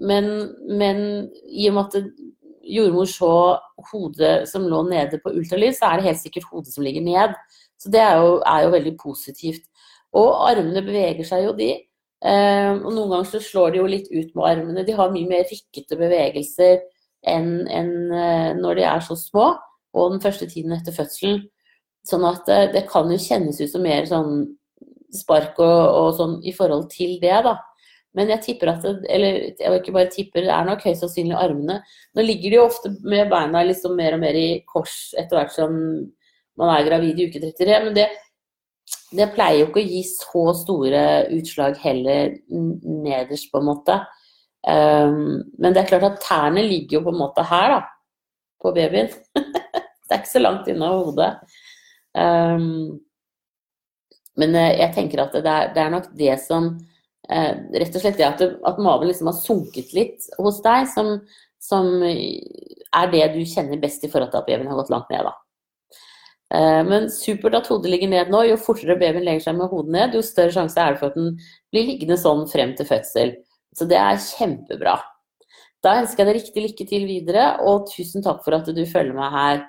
[0.01, 0.29] Men,
[0.81, 1.01] men
[1.45, 2.13] i og med at
[2.71, 3.33] jordmor så
[3.91, 7.35] hodet som lå nede på ultralyd, så er det helt sikkert hodet som ligger ned.
[7.81, 9.65] Så det er jo, er jo veldig positivt.
[10.17, 11.71] Og armene beveger seg jo, de.
[12.21, 14.85] Eh, og noen ganger så slår de jo litt ut med armene.
[14.85, 16.83] De har mye mer rykkete bevegelser
[17.31, 19.51] enn en, uh, eh, når de er så små,
[19.93, 21.43] og den første tiden etter fødselen.
[22.09, 24.47] Sånn at uh, det kan jo kjennes ut som mer sånn
[25.13, 27.59] spark og, og, sånn i forhold til det, da.
[28.17, 31.37] Men jeg tipper at det, Eller jeg ikke bare tipper, det er nok høyst sannsynlig
[31.39, 31.77] armene.
[32.17, 35.55] Nå ligger de jo ofte med beina liksom mer og mer i kors etter hvert
[35.55, 35.77] som
[36.59, 37.79] man er gravid i uke 33.
[37.87, 38.09] Men det,
[39.17, 41.05] det pleier jo ikke å gi så store
[41.37, 44.01] utslag heller nederst, på en måte.
[44.61, 47.81] Um, men det er klart at tærne ligger jo på en måte her, da.
[48.61, 49.09] På babyen.
[49.37, 51.31] det er ikke så langt unna hodet.
[52.13, 52.99] Um,
[54.41, 56.73] men eh, jeg tenker at det er, det er nok det som
[57.29, 61.17] eh, Rett og slett det at, at maven liksom har sunket litt hos deg, som,
[61.63, 65.29] som, er det du kjenner best i forhold til at babyen har gått langt ned,
[65.29, 65.35] da.
[66.51, 68.43] Eh, men supert at hodet ligger ned nå.
[68.49, 71.19] Jo fortere babyen legger seg med hodet ned, jo større sjanse er det for at
[71.19, 71.37] den
[71.71, 73.37] blir liggende sånn frem til fødsel.
[73.77, 74.97] Så det er kjempebra.
[75.85, 79.17] Da ønsker jeg deg riktig lykke til videre, og tusen takk for at du følger
[79.17, 79.63] meg her.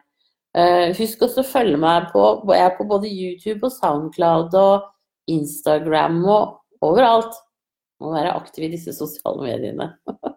[0.51, 4.89] Uh, husk også å følge meg på Jeg er på både YouTube og Soundcloud og
[5.31, 7.37] Instagram og overalt.
[8.03, 9.87] Må være aktiv i disse sosiale mediene.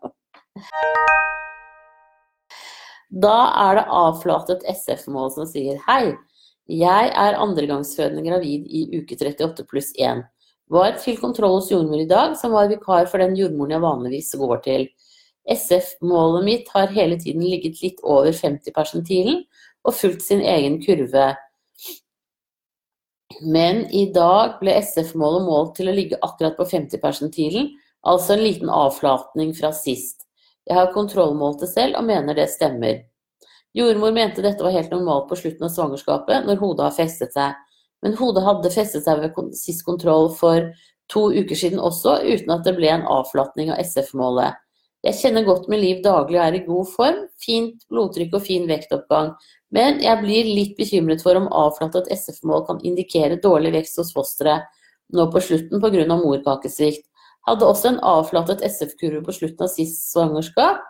[3.25, 6.15] da er det avflatet SF-mål som sier hei.
[6.71, 10.23] Jeg er andregangsfødende gravid i uke 38 pluss 1.
[10.73, 14.33] Var til kontroll hos jordmor i dag, som var vikar for den jordmoren jeg vanligvis
[14.41, 14.87] går til.
[15.45, 19.43] SF-målet mitt har hele tiden ligget litt over 50 persentilen
[19.85, 21.35] og fulgt sin egen kurve.
[23.45, 27.73] Men i dag ble SF-målet målt til å ligge akkurat på 50 persentilen,
[28.09, 30.25] altså en liten avflatning fra sist.
[30.65, 33.03] Jeg har kontrollmålt det selv og mener det stemmer.
[33.75, 37.57] Jordmor mente dette var helt normalt på slutten av svangerskapet, når hodet har festet seg.
[38.05, 40.69] Men hodet hadde festet seg ved sist kontroll for
[41.11, 44.61] to uker siden også, uten at det ble en avflatning av SF-målet.
[45.05, 48.65] Jeg kjenner godt med Liv daglig og er i god form, fint blodtrykk og fin
[48.71, 49.35] vektoppgang,
[49.75, 54.71] men jeg blir litt bekymret for om avflattet SF-mål kan indikere dårlig vekst hos fosteret
[55.13, 56.07] nå på slutten pga.
[56.15, 57.05] morkakesvikt.
[57.45, 60.81] Hadde også en avflattet SF-kurve på slutten av sist svangerskap,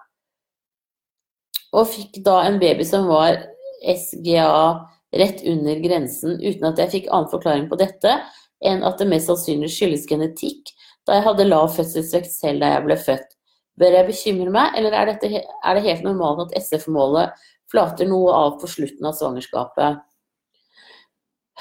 [1.75, 3.41] og fikk da en baby som var
[3.85, 4.55] SGA
[5.15, 8.17] rett under grensen, uten at jeg fikk annen forklaring på dette
[8.65, 10.73] enn at det mest sannsynlig skyldes genetikk,
[11.05, 13.29] da jeg hadde lav fødselsvekt selv da jeg ble født.
[13.81, 17.35] Bør jeg bekymre meg, eller er, dette, er det helt normalt at SF-målet
[17.71, 20.03] flater noe av på slutten av svangerskapet?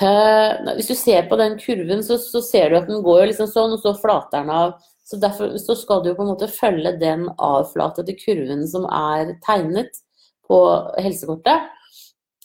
[0.01, 3.49] Uh, hvis du ser på den kurven, så, så, ser du at den går liksom
[3.49, 4.77] sånn, og så flater den av.
[5.05, 10.02] Så Derfor så skal du på en måte følge den avflatede kurven som er tegnet
[10.47, 10.59] på
[11.01, 11.71] helsekortet.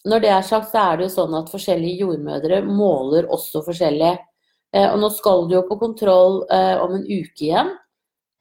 [0.08, 4.14] Når det er sagt, så er det jo sånn at forskjellige jordmødre måler også forskjellig.
[4.76, 7.74] Eh, og nå skal du jo på kontroll eh, om en uke igjen.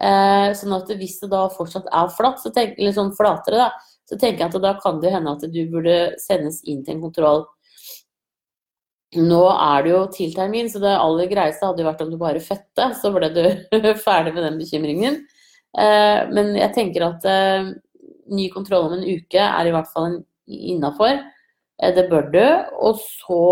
[0.03, 4.19] Eh, sånn at hvis det da fortsatt er flatt, tenk, eller sånn flatere, da, så
[4.19, 7.47] tenker jeg at da kan det hende at du burde sendes inn til en kontroll.
[9.17, 12.19] Nå er det jo til termin, så det aller greieste hadde jo vært om du
[12.21, 12.91] bare fødte.
[12.99, 13.43] Så ble du
[14.05, 15.21] ferdig med den bekymringen.
[15.77, 17.25] Men jeg tenker at
[18.33, 21.19] ny kontroll om en uke er i hvert fall innafor.
[21.81, 22.45] Eh, det bør du.
[22.79, 23.43] Og så,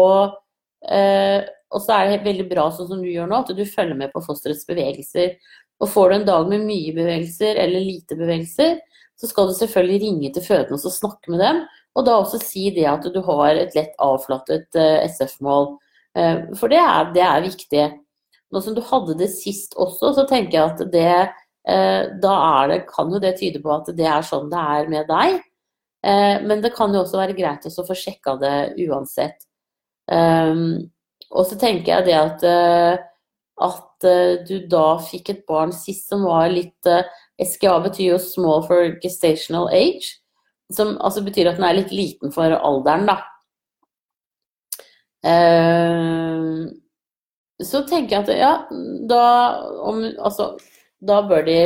[0.90, 3.98] eh, og så er det veldig bra sånn som du gjør nå, at du følger
[3.98, 5.38] med på fosterets bevegelser.
[5.84, 8.78] Og får du en dag med mye bevegelser eller lite bevegelser,
[9.20, 11.66] så skal du selvfølgelig ringe til fødende og snakke med dem.
[11.96, 15.76] Og da også si det at du har et lett avflattet eh, SF-mål.
[16.56, 17.86] For det er, det er, viktig.
[18.48, 21.10] Nå som du hadde det sist også, så tenker jeg at det
[21.66, 22.34] Da
[22.70, 25.40] det, kan jo det tyde på at det er sånn det er med deg.
[26.06, 29.48] Eh, men det kan jo også være greit å få sjekka det uansett.
[30.06, 30.92] Um,
[31.34, 33.00] og så tenker jeg det at, uh,
[33.66, 34.06] at
[34.46, 36.92] du da fikk et barn sist som var litt
[37.42, 40.14] SGA betyr jo small for gestational age.
[40.74, 43.18] Som altså betyr at den er litt liten for alderen, da.
[45.26, 46.70] Uh,
[47.66, 48.54] så tenker jeg at ja,
[49.10, 49.26] da
[49.82, 50.54] om Altså,
[51.06, 51.60] da bør de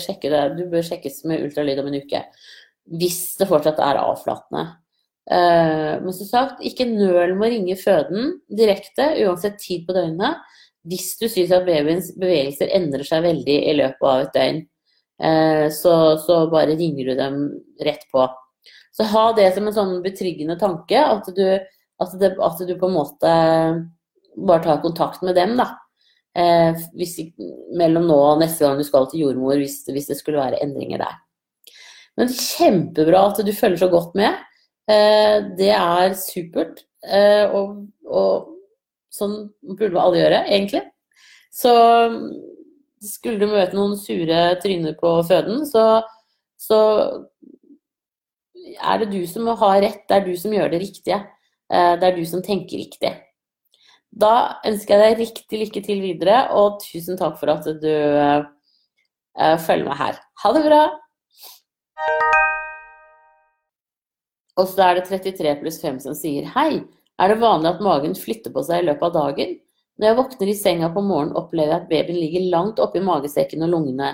[0.00, 0.44] sjekke det.
[0.58, 2.22] Du bør sjekkes med ultralyd om en uke
[2.96, 4.64] hvis det fortsatt er avflatende.
[5.28, 10.40] Uh, men som sagt, ikke nøl med å ringe føden direkte, uansett tid på døgnet,
[10.88, 14.62] hvis du syns at babyens bevegelser endrer seg veldig i løpet av et døgn.
[15.18, 17.42] Uh, så, så, bare ringer du dem
[17.84, 18.24] rett på.
[18.96, 22.88] Så ha det som en sånn betryggende tanke, at du, at, det, at du på
[22.88, 23.34] en måte
[24.38, 25.74] bare tar kontakt med dem, da.
[26.38, 27.16] Uh, hvis,
[27.74, 31.02] mellom nå og neste gang du skal til jordmor, hvis, hvis det skulle være endringer
[31.02, 31.16] der.
[32.18, 34.38] Men kjempebra at du følger så godt med.
[34.90, 36.82] Eh, det er supert.
[37.04, 38.48] Eh, og, og
[39.14, 40.82] sånn burde alle gjøre, egentlig.
[41.54, 41.72] Så
[43.04, 46.02] skulle du møte noen sure tryner på føden, så,
[46.58, 46.78] så
[48.78, 50.02] er det du som har rett.
[50.08, 51.22] Det er du som gjør det riktige.
[51.70, 53.14] Eh, det er du som tenker riktig.
[54.10, 57.92] Da ønsker jeg deg riktig lykke til videre, og tusen takk for at du
[59.66, 60.18] følger meg her.
[60.42, 60.82] Ha det bra!
[64.58, 66.82] Og så er det 33 pluss 5 som sier hei.
[67.18, 69.56] Er det vanlig at magen flytter på seg i løpet av dagen?
[69.98, 73.64] Når jeg våkner i senga på morgenen, opplever jeg at babyen ligger langt oppi magesekken
[73.66, 74.12] og lungene,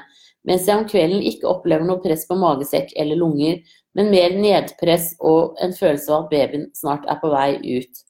[0.48, 3.58] mens jeg om kvelden ikke opplever noe press på magesekk eller lunger,
[3.96, 8.04] men mer nedpress og en følelse av at babyen snart er på vei ut.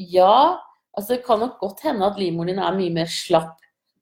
[0.00, 0.60] Ja,
[0.96, 3.58] altså det kan nok godt hende at livmoren din er mye mer slapp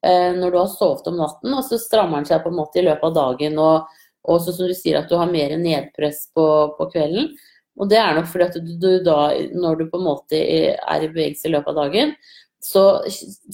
[0.06, 2.78] eh, når du har sovet om natten, og så strammer den seg på en måte
[2.78, 6.28] i løpet av dagen, og, og så som du sier at du har mer nedpress
[6.36, 6.46] på,
[6.78, 7.32] på kvelden.
[7.78, 9.18] Og det er nok fordi at du, du, da,
[9.54, 12.14] når du på en måte er i bevegelse i løpet av dagen,
[12.62, 12.84] så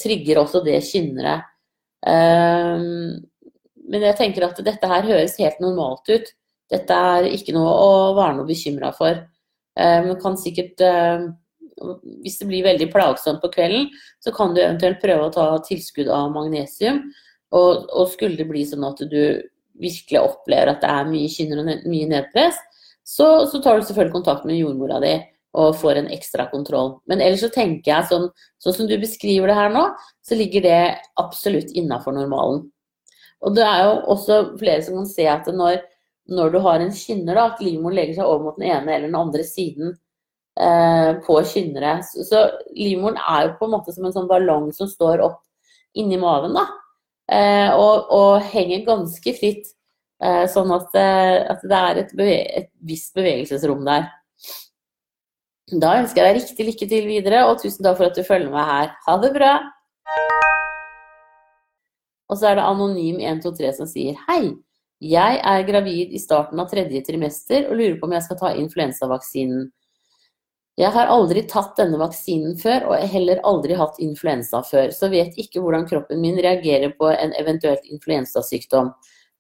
[0.01, 1.43] trigger også det kynnere.
[2.05, 3.21] Um,
[3.85, 6.33] men jeg tenker at dette her høres helt normalt ut.
[6.73, 9.21] Dette er ikke noe å være noe bekymra for.
[9.77, 11.29] Um, kan sikkert uh,
[12.23, 13.89] Hvis det blir veldig plagsomt på kvelden,
[14.23, 17.03] så kan du eventuelt prøve å ta tilskudd av magnesium.
[17.55, 19.21] Og, og skulle det bli sånn at du
[19.81, 22.59] virkelig opplever at det er mye kynner og mye nedpress,
[23.05, 25.15] så, så, tar du selvfølgelig kontakt med jordmora di
[25.55, 26.97] og får en ekstra kontroll.
[27.07, 28.25] Men ellers så tenker jeg sånn,
[28.63, 29.85] sånn som du beskriver det her nå,
[30.25, 30.79] så ligger det
[31.21, 32.65] absolutt innafor normalen.
[33.45, 35.79] Og det er jo også flere som kan se at når,
[36.33, 39.13] når du har en kynner, da, at livmoren legger seg over mot den ene eller
[39.13, 39.95] den andre siden
[40.55, 41.97] på kynnere.
[42.07, 42.45] Så,
[42.79, 45.41] livmoren er jo på en måte som en sånn ballong som står opp
[45.99, 46.63] inni maven, da.
[47.27, 49.73] Eh, og, og henger ganske fritt
[50.25, 54.07] Eh, sånn at, eh, at det er et, et, visst bevegelsesrom der.
[55.75, 58.53] Da ønsker jeg deg riktig lykke til videre, og tusen takk for at du følger
[58.53, 58.93] meg her.
[59.09, 59.55] Ha det bra!
[62.31, 64.55] Og så er det Anonym123 som sier Hei,
[65.05, 68.53] jeg er gravid i starten av tredje trimester og lurer på om jeg skal ta
[68.57, 69.67] influensavaksinen.
[70.81, 75.37] Jeg har aldri tatt denne vaksinen før, og heller aldri hatt influensa før, så vet
[75.39, 78.91] ikke hvordan kroppen min reagerer på en eventuelt influensasykdom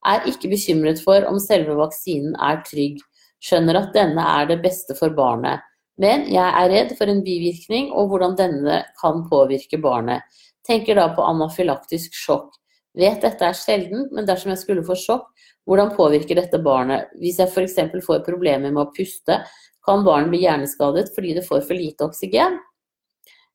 [0.06, 3.00] er ikke bekymret for om selve vaksinen er trygg,
[3.44, 5.64] skjønner at denne er det beste for barnet.
[6.00, 10.22] Men jeg er redd for en bivirkning og hvordan denne kan påvirke barnet.
[10.66, 12.50] Tenker da på anafylaktisk sjokk.
[12.94, 15.30] Vet dette er sjelden, men dersom jeg skulle få sjokk,
[15.66, 17.11] hvordan påvirker dette barnet?
[17.18, 17.78] Hvis jeg f.eks.
[18.04, 19.40] får problemer med å puste,
[19.85, 22.59] kan barnet bli hjerneskadet fordi det får for lite oksygen?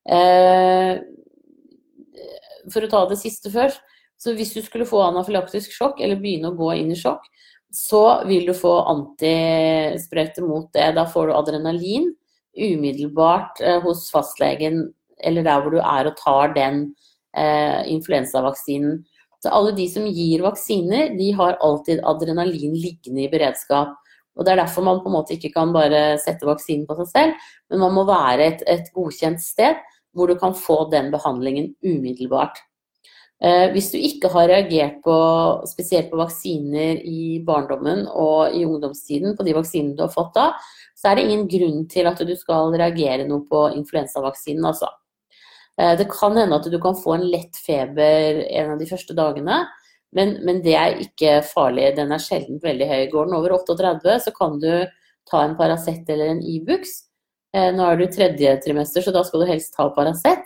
[0.10, 1.00] Eh,
[2.70, 3.82] for å ta det siste først.
[4.20, 7.24] Så hvis du skulle få anafylaktisk sjokk, eller begynne å gå inn i sjokk,
[7.72, 10.90] så vil du få antisprøyte mot det.
[10.98, 12.10] Da får du adrenalin
[12.60, 14.90] umiddelbart eh, hos fastlegen
[15.24, 16.82] eller der hvor du er og tar den
[17.38, 19.04] eh, influensavaksinen.
[19.40, 23.96] Så alle de som gir vaksiner, de har alltid adrenalin liggende i beredskap.
[24.40, 27.12] Og Det er derfor man på en måte ikke kan bare sette vaksinen på seg
[27.12, 29.80] selv, men man må være et, et godkjent sted
[30.16, 32.58] hvor du kan få den behandlingen umiddelbart.
[33.40, 35.16] Eh, hvis du ikke har reagert på,
[35.70, 40.50] spesielt på vaksiner i barndommen og i ungdomstiden, på de vaksinene du har fått da,
[41.00, 44.92] så er det ingen grunn til at du skal reagere noe på influensavaksinen, altså.
[45.80, 49.16] Eh, det kan hende at du kan få en lett feber en av de første
[49.16, 49.62] dagene,
[50.16, 51.94] men, men det er ikke farlig.
[51.98, 53.04] Den er sjelden veldig høy.
[53.12, 54.72] Går den over 38, så kan du
[55.30, 56.96] ta en Paracet eller en Ibux.
[57.54, 60.42] E nå er du tredje trimester, så da skal du helst ta Paracet.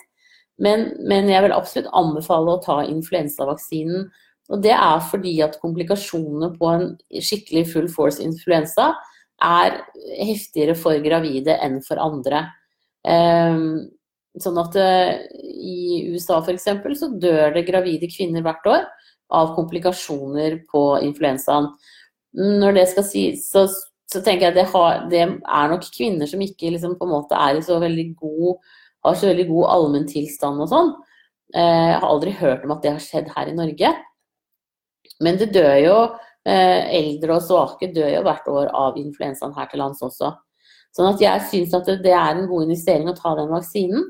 [0.62, 4.12] Men, men, jeg vil absolutt anbefale å ta influensavaksinen.
[4.52, 6.86] Og det er fordi at komplikasjonene på en
[7.24, 8.92] skikkelig full force influensa
[9.44, 9.80] er
[10.20, 12.46] heftigere for gravide enn for andre.
[13.08, 13.88] Um,
[14.42, 16.70] sånn at uh, i USA f.eks.
[17.00, 18.86] så dør det gravide kvinner hvert år
[19.34, 21.70] av komplikasjoner på influensaen.
[22.34, 23.68] Når det skal sies, så,
[24.10, 27.14] så tenker jeg at det, har, det, er nok kvinner som ikke liksom, på en
[27.14, 28.64] måte er i så veldig god
[29.04, 30.92] har så veldig god allmenntilstand og sånn.
[31.56, 33.92] Eh, jeg har aldri hørt om at det har skjedd her i Norge.
[35.24, 35.98] Men det dør jo
[36.48, 40.34] eh, Eldre og svake dør jo hvert år av influensaen her til lands også.
[40.94, 44.04] Sånn at jeg syns at det er en god investering å ta den vaksinen.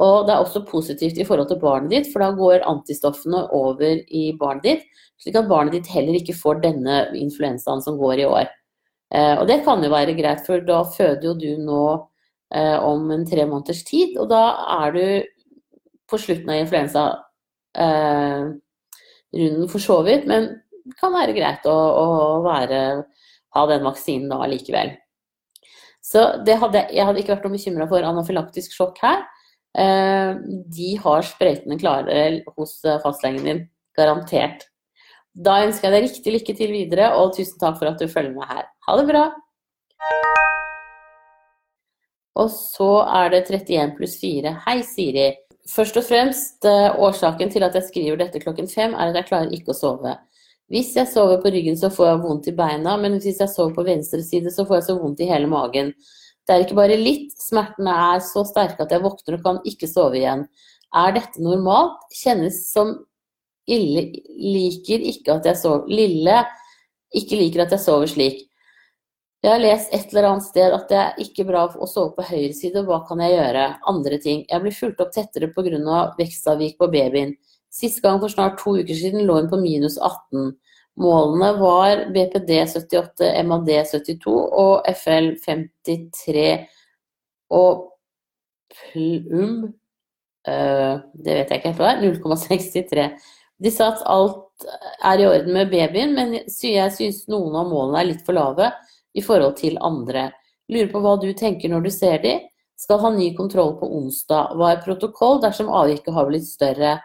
[0.00, 4.00] Og det er også positivt i forhold til barnet ditt, for da går antistoffene over
[4.08, 4.82] i barnet ditt.
[5.20, 8.48] Slik at barnet ditt heller ikke får denne influensaen som går i år.
[9.12, 11.82] Eh, og det kan jo være greit, for da føder jo du nå
[12.54, 14.16] eh, om en tre måneders tid.
[14.16, 14.42] Og da
[14.80, 15.04] er du
[16.08, 17.20] på slutten av influensarunden
[19.36, 20.48] eh, for så vidt, men
[20.82, 22.80] det kan være greit å, å være,
[23.54, 24.96] ha den vaksinen da likevel.
[26.12, 29.22] Så hadde, jeg hadde ikke vært noe bekymra for anafylaktisk sjokk her.
[29.72, 30.34] Eh,
[30.76, 32.18] de har sprøytene klare
[32.58, 33.62] hos fastlegen din,
[33.96, 34.66] garantert.
[35.32, 38.34] Da ønsker jeg deg riktig lykke til videre, og tusen takk for at du følger
[38.36, 38.68] med her.
[38.88, 39.30] Ha det bra!
[42.42, 44.52] Og så er det 31 pluss 4.
[44.66, 45.30] Hei, Siri.
[45.68, 49.28] Først og fremst, eh, årsaken til at jeg skriver dette klokken fem, er at jeg
[49.28, 50.16] klarer ikke å sove.
[50.72, 53.74] Hvis jeg sover på ryggen, så får jeg vondt i beina, men hvis jeg sover
[53.76, 55.92] på venstre side, så får jeg så vondt i hele magen.
[56.42, 59.90] Det er ikke bare litt, smertene er så sterke at jeg våkner og kan ikke
[59.90, 60.46] sove igjen.
[60.96, 62.00] Er dette normalt?
[62.16, 62.96] Kjennes som
[63.70, 66.40] ille liker ikke at jeg sover Lille
[67.14, 68.40] ikke liker at jeg sover slik.
[69.42, 72.26] Jeg har lest et eller annet sted at det er ikke bra å sove på
[72.28, 73.64] høyre side, og hva kan jeg gjøre?
[73.90, 74.44] Andre ting.
[74.48, 76.02] Jeg blir fulgt opp tettere pga.
[76.18, 77.34] vekstavvik på babyen.
[77.72, 80.52] Sist gang for snart to uker siden lå hun på minus 18.
[81.00, 86.66] Målene var BPD 78, MAD 72 og FL 53
[87.52, 87.86] og
[88.72, 89.54] plum
[90.48, 92.02] øh, Det vet jeg ikke helt hva er.
[92.04, 93.08] 0,63.
[93.62, 94.66] De sa at alt
[95.04, 98.68] er i orden med babyen, men jeg syns noen av målene er litt for lave
[99.16, 100.30] i forhold til andre.
[100.72, 102.34] Lurer på hva du tenker når du ser de.
[102.80, 104.56] Skal ha ny kontroll på onsdag.
[104.58, 106.96] Hva er protokoll dersom avviket har blitt større?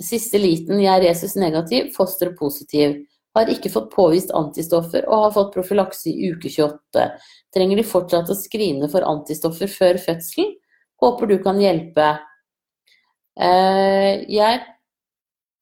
[0.00, 2.96] Siste liten, jeg er resus negativ, fosteret positiv.
[3.36, 7.04] Har ikke fått påvist antistoffer og har fått profylakse i uke 28.
[7.54, 10.56] Trenger de fortsatt å skrine for antistoffer før fødselen?
[11.00, 12.08] Håper du kan hjelpe.
[13.40, 14.58] Eh, jeg,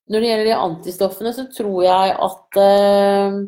[0.08, 3.38] når det gjelder de antistoffene, så tror jeg at eh,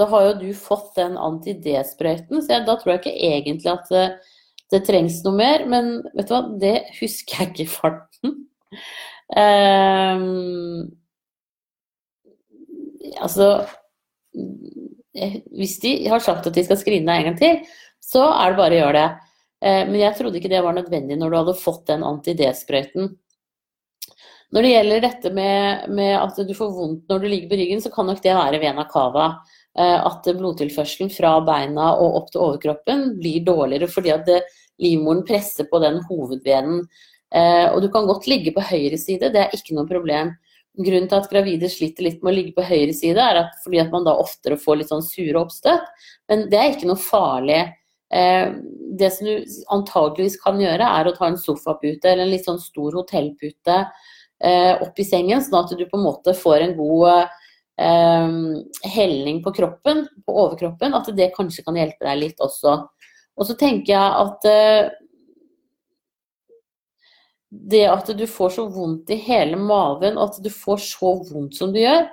[0.00, 3.90] da har jo du fått den anti-D-sprøyten, så jeg, da tror jeg ikke egentlig at
[3.92, 4.04] det,
[4.72, 5.66] det, trengs noe mer.
[5.68, 8.38] Men vet du hva, det husker jeg ikke i farten.
[9.36, 10.90] Um,
[13.20, 13.50] altså
[15.50, 18.60] Hvis de har sagt at de skal skrine deg en gang til, så er det
[18.60, 19.08] bare å gjøre det.
[19.60, 23.10] Uh, men jeg trodde ikke det var nødvendig når du hadde fått den anti-D-sprøyten.
[24.50, 27.82] Når det gjelder dette med, med, at du får vondt når du ligger på ryggen,
[27.82, 29.28] så kan nok det være vena cava.
[29.78, 34.32] Eh, at blodtilførselen fra beina og opp til overkroppen blir dårligere fordi at
[34.82, 36.82] livmoren presser på den hovedvenen.
[37.30, 40.32] Eh, og du kan godt ligge på høyre side, det er ikke noe problem.
[40.80, 43.82] Grunnen til at gravide sliter litt med å ligge på høyre side, er at fordi
[43.82, 45.86] at man da oftere får litt sånn sure oppstøt.
[46.30, 47.60] Men det er ikke noe farlig.
[48.10, 48.54] Eh,
[48.98, 52.62] det som du antageligvis kan gjøre, er å ta en sofapute eller en litt sånn
[52.62, 53.84] stor hotellpute
[54.40, 57.26] opp i sengen, sånn at du på en måte får en god
[58.88, 62.72] helning på kroppen, på overkroppen, at det kanskje kan hjelpe deg litt også.
[63.36, 64.48] Og så tenker jeg at
[67.50, 71.58] det at du får så vondt i hele maven, og at du får så vondt
[71.58, 72.06] som du gjør,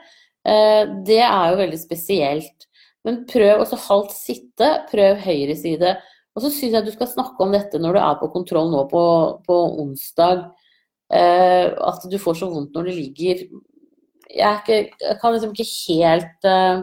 [0.50, 2.68] uh, det er jo veldig spesielt.
[3.08, 5.96] Men prøv også halvt sitte, prøv høyre side.
[6.36, 8.84] Og så syns jeg du skal snakke om dette når du er på kontroll nå
[8.92, 9.04] på,
[9.48, 10.48] på onsdag.
[11.08, 13.46] Uh, at du får så vondt når du ligger
[14.28, 16.82] jeg, ikke, jeg, kan liksom ikke helt uh,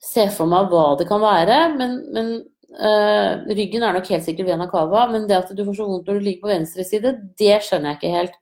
[0.00, 1.58] se for meg hva det kan være.
[1.76, 2.32] Men, men
[2.78, 5.06] uh, ryggen er nok helt sikkert vena cava.
[5.12, 7.92] Men det at du får så vondt når du ligger på venstre side, det skjønner
[7.92, 8.38] jeg ikke helt.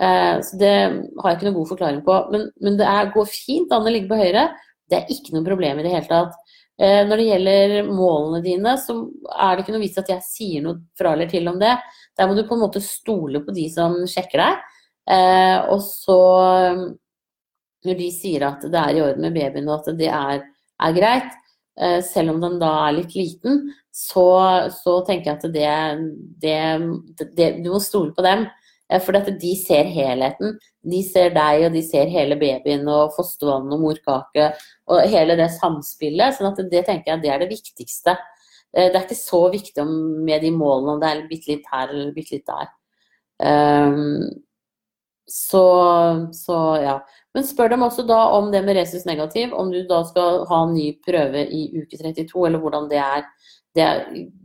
[0.00, 2.18] Uh, så det har jeg ikke noen god forklaring på.
[2.34, 4.48] Men, men det er, går fint an å ligge på høyre.
[4.90, 6.38] Det er ikke noe problem i det hele tatt.
[6.82, 8.94] Når det gjelder målene dine, så
[9.30, 11.76] er det ikke noe vits at jeg sier noe fra eller til om det.
[12.18, 14.64] Der må du på en måte stole på de som sjekker deg.
[15.70, 16.16] og så
[17.86, 20.42] når de sier at det er i orden med babyen og at det er,
[20.86, 21.38] er greit,
[22.04, 24.26] selv om den da er litt liten, så,
[24.72, 25.70] så tenker jeg at det,
[26.42, 28.44] det, det, Du må stole på dem.
[28.92, 30.56] Eh, for dette, de ser helheten.
[30.92, 34.52] De ser deg, og de ser hele babyen og fostervann og morkake
[34.90, 36.36] og hele det samspillet.
[36.36, 38.16] sånn at det tenker jeg det er det viktigste.
[38.72, 41.90] Eh, det er ikke så viktig med de målene om det er bitte litt her
[41.90, 42.72] eller bitte litt der.
[43.42, 44.28] Um,
[45.30, 45.64] så,
[46.32, 46.96] så, ja.
[47.34, 50.62] Men spør dem også da om det med resus negativ, om du da skal ha
[50.66, 53.26] en ny prøve i uke 32, eller hvordan det er.
[53.72, 53.88] Det,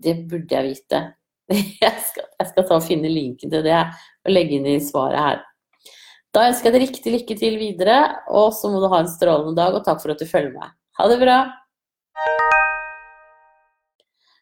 [0.04, 1.04] det burde jeg vite.
[1.82, 5.16] Jeg skal, jeg skal, ta og finne linken til det og legge inn i svaret
[5.16, 5.38] her.
[6.36, 7.96] Da ønsker jeg deg riktig lykke til videre,
[8.28, 10.76] og så må du ha en strålende dag, og takk for at du følger med.
[11.00, 11.38] Ha det bra!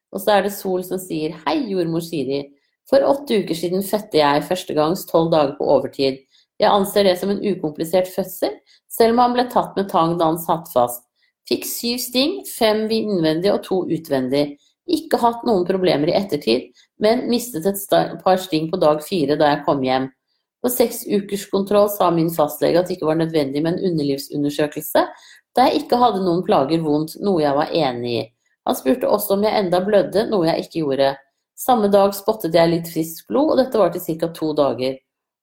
[0.09, 2.41] Og så er det Sol som sier Hei, jordmor Siri.
[2.89, 6.21] For åtte uker siden fødte jeg første gangs tolv dager på overtid.
[6.61, 8.53] Jeg anser det som en ukomplisert fødsel,
[8.91, 11.03] selv om han ble tatt med tang da han satt fast.
[11.49, 14.55] Fikk syv sting, fem innvendig og to utvendig.
[14.85, 16.69] Ikke hatt noen problemer i ettertid,
[17.01, 20.07] men mistet et par sting på dag fire da jeg kom hjem.
[20.61, 25.03] På seks ukers kontroll sa min fastlege at det ikke var nødvendig med en underlivsundersøkelse,
[25.55, 28.23] da jeg ikke hadde noen plager vondt, noe jeg var enig i.
[28.65, 31.11] Han spurte også om jeg enda blødde, noe jeg ikke gjorde.
[31.55, 34.27] Samme dag spottet jeg litt friskt blod, og dette var til ca.
[34.35, 34.97] to dager.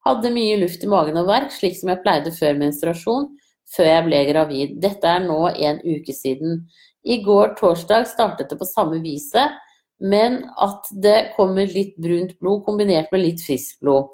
[0.05, 3.29] Hadde mye luft i magen og verk, slik som jeg pleide før menstruasjon,
[3.73, 4.75] før jeg ble gravid.
[4.83, 6.65] Dette er nå en uke siden.
[7.03, 9.55] I går torsdag startet det på samme viset,
[10.03, 14.11] men at det kommer litt brunt blod kombinert med litt friskt blod.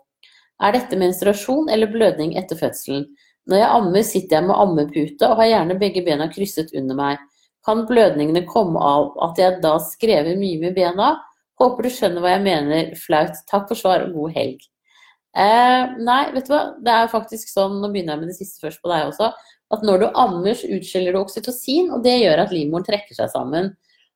[0.61, 3.07] Er dette menstruasjon eller blødning etter fødselen?
[3.49, 7.17] Når jeg ammer, sitter jeg med ammepute og har gjerne begge bena krysset under meg.
[7.65, 11.09] kan blødningene komme av at jeg da skrever mye med bena?
[11.59, 12.91] Håper du skjønner hva jeg mener.
[12.99, 13.39] Flaut.
[13.51, 14.61] Takk for svar og god helg.
[15.37, 16.63] Eh, nei, vet du hva.
[16.81, 19.29] Det er faktisk sånn, nå begynner jeg med det siste først på deg også,
[19.75, 23.29] at når du ammer, så utskiller du oksytocin, og det gjør at livmoren trekker seg
[23.33, 23.73] sammen.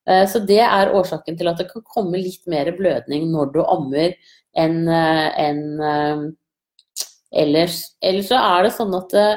[0.10, 3.62] Eh, så det er årsaken til at det kan komme litt mer blødning når du
[3.64, 4.16] ammer
[4.60, 6.26] enn en, en,
[7.44, 7.84] ellers.
[8.04, 9.30] Ellers så er det sånn at det,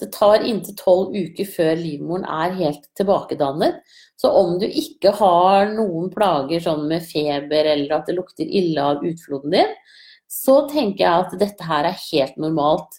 [0.00, 3.80] det tar inntil tolv uker før livmoren er helt tilbakedannet.
[4.18, 8.82] Så om du ikke har noen plager sånn med feber eller at det lukter ille
[8.82, 9.76] av utfloden din,
[10.28, 12.98] så tenker jeg at dette her er helt normalt.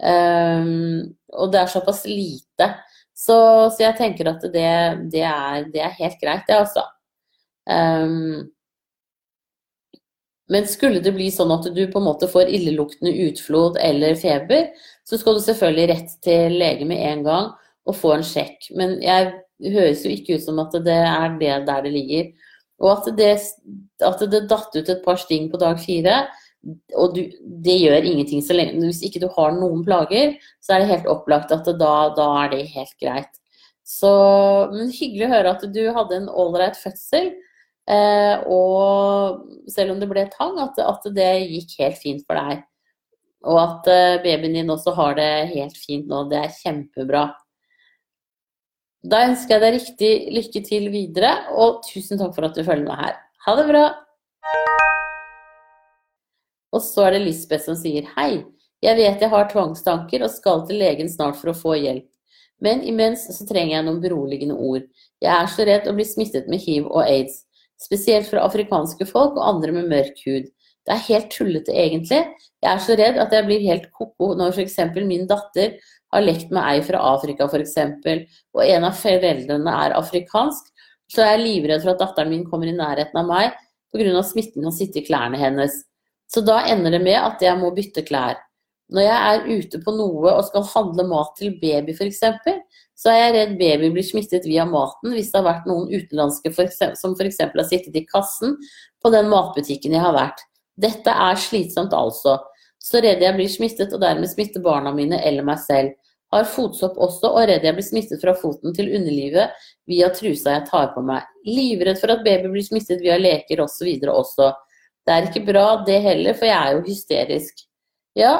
[0.00, 2.70] Um, og det er såpass lite.
[3.16, 3.36] Så,
[3.72, 4.70] så jeg tenker at det,
[5.12, 6.84] det, er, det, er, helt greit, det, altså.
[7.64, 8.48] Um,
[10.50, 14.70] men skulle det bli sånn at du på en måte får illeluktende utflod eller feber,
[15.06, 17.52] så skal du selvfølgelig rett til lege med en gang
[17.86, 18.72] og få en sjekk.
[18.76, 19.30] Men jeg
[19.64, 22.30] høres jo ikke ut som at det er det der det ligger.
[22.80, 23.32] Og at det,
[24.06, 26.22] at det datt ut et par sting på dag fire,
[26.96, 27.22] og du,
[27.64, 31.06] det gjør ingenting så lenge Hvis ikke du har noen plager, så er det helt
[31.08, 33.30] opplagt at da, da er det helt greit.
[33.86, 34.10] Så
[34.72, 37.32] men hyggelig å høre at du hadde en ålreit fødsel.
[37.90, 39.40] Eh, og
[39.72, 42.62] selv om det ble tang, at, at, det gikk helt fint for deg.
[43.50, 46.26] Og at eh, babyen din også har det helt fint nå.
[46.30, 47.24] Det er kjempebra.
[49.00, 52.84] Da ønsker jeg deg riktig lykke til videre, og tusen takk for at du følger
[52.84, 53.14] med her.
[53.46, 53.84] Ha det bra!
[56.76, 58.44] Og så er det Lisbeth som sier hei.
[58.84, 62.06] Jeg vet jeg har tvangstanker og skal til legen snart for å få hjelp.
[62.60, 64.84] Men imens så trenger jeg noen beroligende ord.
[65.24, 67.46] Jeg er så redd å bli smittet med hiv og aids
[67.80, 70.50] spesielt fra afrikanske folk og andre med mørk hud.
[70.84, 72.20] Det er helt tullete, egentlig.
[72.60, 74.76] Jeg er så redd at jeg blir helt ko-ko når f.eks.
[75.08, 75.78] min datter
[76.10, 77.76] har lekt med ei fra Afrika, f.eks.,
[78.54, 80.70] og en av foreldrene er afrikansk,
[81.10, 83.54] så jeg er livredd for at datteren min kommer i nærheten av meg
[83.90, 84.22] pga.
[84.22, 85.82] smitten og sitte i klærne hennes.
[86.30, 88.38] Så da ender det med at jeg må bytte klær.
[88.90, 92.22] Når jeg er ute på noe og skal handle mat til baby f.eks.,
[93.00, 96.52] så er jeg redd baby blir smittet via maten hvis det har vært noen utenlandske
[96.52, 97.38] for eksempel, som f.eks.
[97.40, 98.58] har sittet i kassen
[99.00, 100.42] på den matbutikken jeg har vært.
[100.80, 102.36] Dette er slitsomt altså.
[102.80, 105.92] Så redd jeg blir smittet og dermed smitter barna mine eller meg selv.
[106.30, 109.50] Har fotsopp også og redd jeg blir smittet fra foten til underlivet
[109.90, 111.26] via trusa jeg tar på meg.
[111.46, 113.90] Livredd for at baby blir smittet via leker osv.
[114.08, 114.52] også.
[115.06, 117.64] Det er ikke bra det heller, for jeg er jo hysterisk.
[118.18, 118.34] Ja,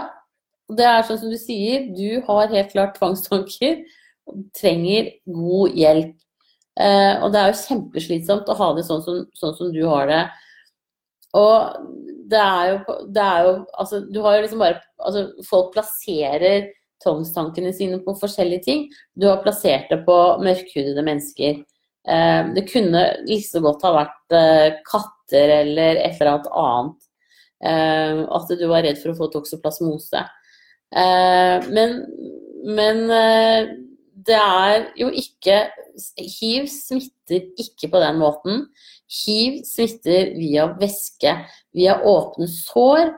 [0.70, 3.80] det er sånn som du sier, du har helt klart tvangstanker
[4.30, 6.14] og trenger god hjelp.
[6.80, 10.06] Eh, og det er jo kjempeslitsomt å ha det sånn som, sånn som du har
[10.10, 10.22] det.
[11.38, 11.86] Og
[12.30, 16.70] det er jo, det er jo Altså, du har jo liksom bare Altså, folk plasserer
[17.00, 18.82] tvangstankene sine på forskjellige ting.
[19.16, 21.62] Du har plassert det på mørkhudede mennesker.
[22.08, 27.08] Eh, det kunne like så godt ha vært eh, katter eller et eller annet annet.
[27.64, 30.26] Eh, at du var redd for å få toksoplasmose.
[30.90, 31.92] Men,
[32.66, 33.02] men
[34.26, 35.62] det er jo ikke
[36.16, 38.62] Hiv smitter ikke på den måten.
[39.10, 41.34] Hiv smitter via væske,
[41.76, 43.10] via åpne sår.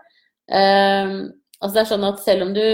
[0.51, 1.15] Eh,
[1.61, 2.65] altså det er sånn at selv om du,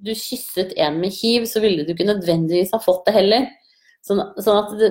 [0.00, 3.48] du, kysset en med hiv, så ville du ikke nødvendigvis ha fått det heller.
[4.06, 4.90] Sånn, sånn at det,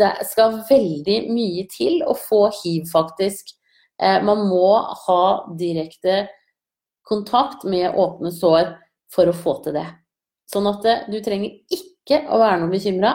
[0.00, 3.52] det, skal veldig mye til å få hiv, faktisk.
[4.00, 5.22] Eh, man må ha
[5.60, 6.24] direkte
[7.06, 8.76] kontakt med åpne sår
[9.12, 9.88] for å få til det.
[10.50, 13.14] Sånn at det, du trenger ikke ikke å være noe bekymra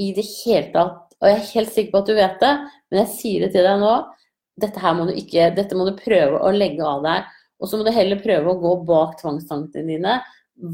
[0.00, 0.98] i det hele tatt.
[1.22, 2.52] Og jeg er helt sikker på at du vet det,
[2.90, 3.94] men jeg sier det til deg nå.
[4.62, 7.28] Dette, her må du ikke, dette må du prøve å legge av deg.
[7.62, 10.16] Og så må du heller prøve å gå bak tvangstankene dine.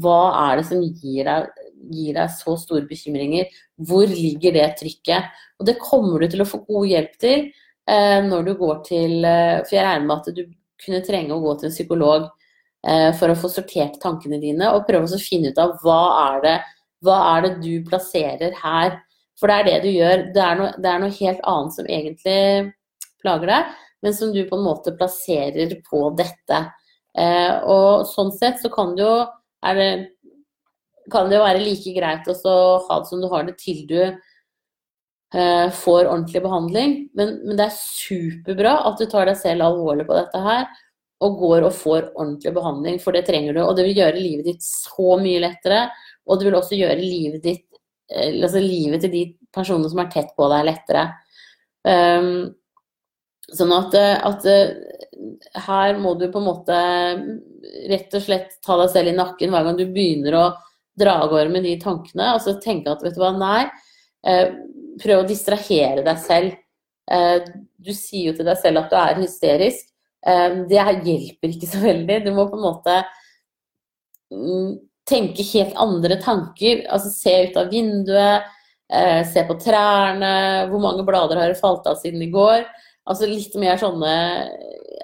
[0.01, 3.53] Hva er det som gir deg, gir deg så store bekymringer?
[3.87, 5.29] Hvor ligger det trykket?
[5.61, 9.15] Og det kommer du til å få god hjelp til eh, når du går til
[9.27, 10.43] eh, For jeg regner med at du
[10.79, 12.27] kunne trenge å gå til en psykolog
[12.87, 16.43] eh, for å få sortert tankene dine, og prøve å finne ut av hva er
[16.45, 16.57] det
[17.05, 18.99] hva er det du plasserer her?
[19.39, 20.25] For det er det du gjør.
[20.35, 22.39] Det er noe, det er noe helt annet som egentlig
[23.23, 26.63] plager deg, men som du på en måte plasserer på dette.
[27.19, 29.13] Eh, og sånn sett så kan det jo
[29.75, 29.87] det,
[31.11, 33.99] kan det jo være like greit å ha det som du har det til du
[33.99, 36.99] eh, får ordentlig behandling.
[37.17, 40.69] Men, men, det er superbra at du tar deg selv alvorlig på dette her
[41.19, 43.59] og går og får ordentlig behandling, for det trenger du.
[43.65, 45.89] Og det vil gjøre livet ditt så mye lettere.
[46.29, 47.65] Og det vil også gjøre livet ditt
[48.13, 49.25] eh, altså livet til de
[49.55, 51.09] personene som er tett på deg, lettere.
[51.87, 52.49] Um,
[53.55, 54.73] sånn at, at, eh,
[55.65, 56.79] her må du på en måte
[57.89, 60.47] rett og slett ta deg selv i nakken hver gang du begynner å
[60.99, 62.33] dra av gårde med de tankene.
[62.35, 63.63] Altså tenke at vet du hva, nei.
[64.99, 66.57] Prøv å distrahere deg selv.
[67.09, 67.39] Eh,
[67.77, 69.87] du sier jo til deg selv at du er hysterisk.
[70.27, 72.19] Eh, det hjelper ikke så veldig.
[72.25, 72.97] Du må på en måte
[74.33, 74.75] mm,
[75.09, 76.85] tenke helt andre tanker.
[76.93, 78.47] Altså se ut av vinduet,
[78.93, 82.65] eh, se på trærne, hvor mange blader har falt av siden i går.
[83.09, 84.13] Altså litt mer sånne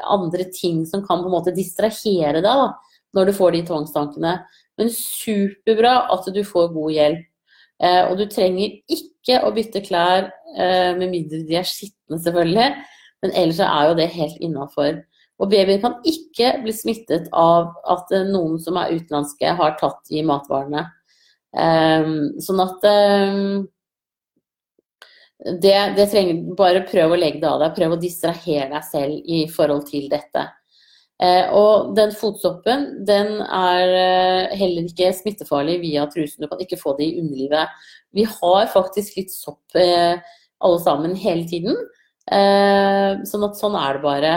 [0.06, 2.74] andre ting som kan på en måte distrahere deg da,
[3.16, 4.36] når du får de tvangstankene.
[4.78, 7.26] Men superbra at du får god hjelp.
[7.84, 12.70] Eh, og du trenger ikke å bytte klær eh, med mindre de er skitne, selvfølgelig.
[13.24, 15.01] Men ellers er jo det helt innafor.
[15.42, 20.24] Og babyen kan ikke bli smittet av at noen som er utenlandske, har tatt i
[20.26, 20.86] matvarene.
[21.56, 23.64] Um, sånn at um,
[25.64, 27.76] det, det, trenger Bare prøv å legge det av deg.
[27.78, 30.48] Prøv å distrahere deg selv i forhold til dette.
[31.22, 36.44] Uh, og den fotsoppen den er uh, heller ikke smittefarlig via trusen.
[36.44, 37.88] Du kan ikke få det i underlivet.
[38.16, 41.76] Vi har faktisk litt sopp alle sammen hele tiden.
[42.26, 44.32] sånn at sånn er det bare.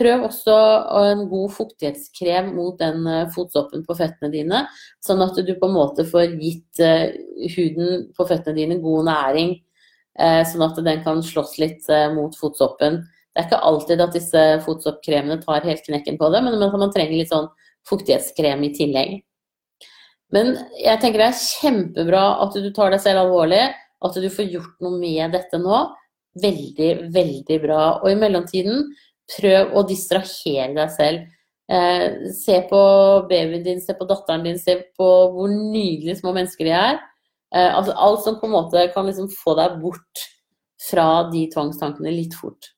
[0.00, 0.56] Prøv også
[1.02, 4.62] en god fuktighetskrem mot den eh, fotsoppen på føttene dine,
[5.04, 7.10] sånn at du på en måte får gitt eh,
[7.56, 9.58] huden på føttene dine god næring,
[10.16, 13.02] eh, sånn at den kan slåss litt mot fotsoppen.
[13.30, 17.20] Det er ikke alltid at disse fotsoppkremene tar helt knekken på det, men man trenger
[17.20, 17.50] litt sånn
[17.88, 19.20] fuktighetskrem i tillegg.
[20.34, 23.62] Men jeg tenker det er kjempebra at du tar deg selv alvorlig,
[24.00, 25.84] at du får gjort noe med dette nå.
[26.40, 27.80] Veldig, veldig bra.
[28.00, 28.84] Og i mellomtiden
[29.36, 31.28] prøv å distrahere deg selv.
[31.70, 32.80] Eh, se på
[33.30, 37.00] babyen din, se på datteren din, se på hvor nydelige små mennesker de er.
[37.54, 40.26] Eh, altså alt som på en måte kan liksom få deg bort
[40.90, 42.72] fra de tvangstankene litt fort.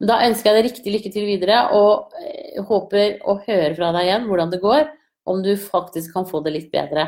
[0.00, 3.92] Men da ønsker jeg deg riktig lykke til videre, og eh, håper å høre fra
[3.96, 4.86] deg igjen hvordan det går.
[5.28, 7.06] Om du faktisk kan få det litt bedre.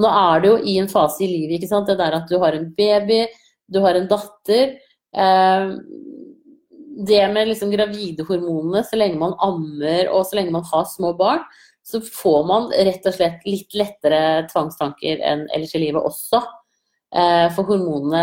[0.00, 1.86] Nå er du jo i en fase i livet, ikke sant.
[1.86, 3.20] Det der at du har en baby,
[3.70, 4.74] du har en datter.
[5.14, 5.68] Eh,
[6.94, 11.14] det med liksom gravide hormonene, så lenge man ammer og så lenge man har små
[11.18, 11.42] barn,
[11.84, 16.40] så får man rett og slett litt lettere tvangstanker enn ellers i livet også.
[17.14, 18.22] Eh, for hormonene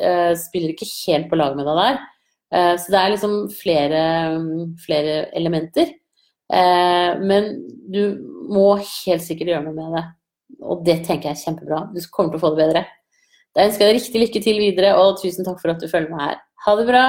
[0.00, 1.98] eh, spiller ikke helt på lag med deg der.
[2.54, 4.02] Eh, så det er liksom flere,
[4.84, 5.94] flere elementer.
[6.48, 7.50] Men
[7.92, 8.14] du
[8.48, 10.04] må helt sikkert gjøre noe med det.
[10.64, 11.82] Og det tenker jeg er kjempebra.
[11.92, 12.84] Du kommer til å få det bedre.
[13.52, 16.08] Da ønsker jeg deg riktig lykke til videre, og tusen takk for at du følger
[16.14, 16.40] med her.
[16.64, 17.04] Ha det bra!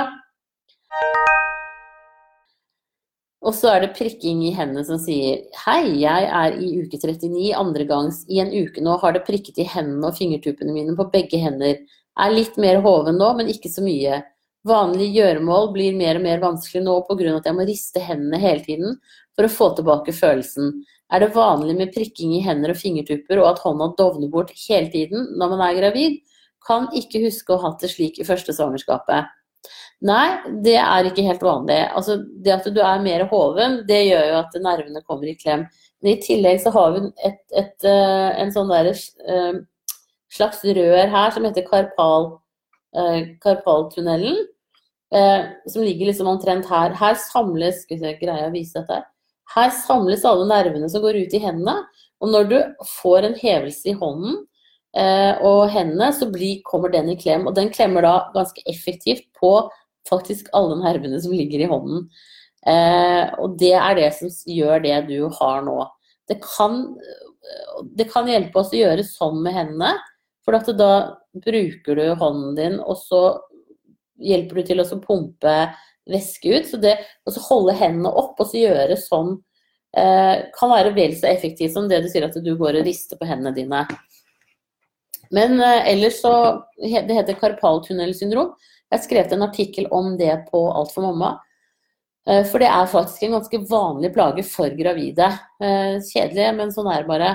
[3.50, 7.54] Og så er det prikking i hendene som sier Hei, jeg er i uke 39
[7.58, 8.22] andre gangs.
[8.28, 11.80] I en uke nå har det prikket i hendene og fingertuppene mine på begge hender.
[12.20, 14.20] Er litt mer hoven nå, men ikke så mye.
[14.68, 17.38] Vanlig gjøremål blir mer og mer vanskelig nå pga.
[17.38, 19.00] at jeg må riste hendene hele tiden
[19.36, 20.84] for å få tilbake følelsen.
[21.10, 24.92] Er det vanlig med prikking i hender og fingertupper og at hånda dovner bort hele
[24.92, 26.20] tiden når man er gravid?
[26.68, 29.32] Kan ikke huske å ha hatt det slik i første svangerskapet.
[30.08, 30.28] Nei,
[30.64, 31.82] det er ikke helt vanlig.
[31.92, 35.66] Altså, det at du er mer hoven, det gjør jo at nervene kommer i klem.
[36.00, 38.94] Men i tillegg så har vi et, et, eh, en sånn der,
[39.28, 39.58] uh,
[40.32, 42.30] slags rør her som heter karpal,
[42.96, 44.46] uh, karpaltunnelen.
[45.10, 46.94] Som ligger liksom omtrent her.
[46.94, 49.00] Her samles Skal vi se, greier å vise dette?
[49.56, 51.80] Her samles alle nervene som går ut i hendene.
[52.22, 52.58] Og når du
[53.02, 54.38] får en hevelse i hånden
[55.42, 57.48] og hendene, så blir, kommer den i klem.
[57.50, 59.56] Og den klemmer da ganske effektivt på
[60.08, 62.06] faktisk alle nervene som ligger i hånden.
[62.68, 65.78] Eh, og det er det som gjør det du har nå.
[66.30, 66.84] Det kan,
[67.98, 69.96] det kan hjelpe oss å gjøre sånn med hendene,
[70.46, 70.94] for da
[71.34, 73.24] bruker du hånden din, og så
[74.20, 75.56] hjelper du til å pumpe
[76.10, 76.70] væske ut.
[76.70, 76.96] Så det
[77.28, 79.36] å holde hendene opp og så gjøre sånn
[79.98, 83.20] eh, kan være vel så effektivt som det du sier at du går og rister
[83.20, 83.86] på hendene dine.
[85.36, 86.34] Men eh, ellers så
[86.80, 88.54] Det heter karpaltunnelsyndrom.
[88.90, 91.36] Jeg skrev en artikkel om det på Alt for mamma.
[92.30, 95.30] Eh, for det er faktisk en ganske vanlig plage for gravide.
[95.62, 97.30] Eh, kjedelig, men sånn er det bare.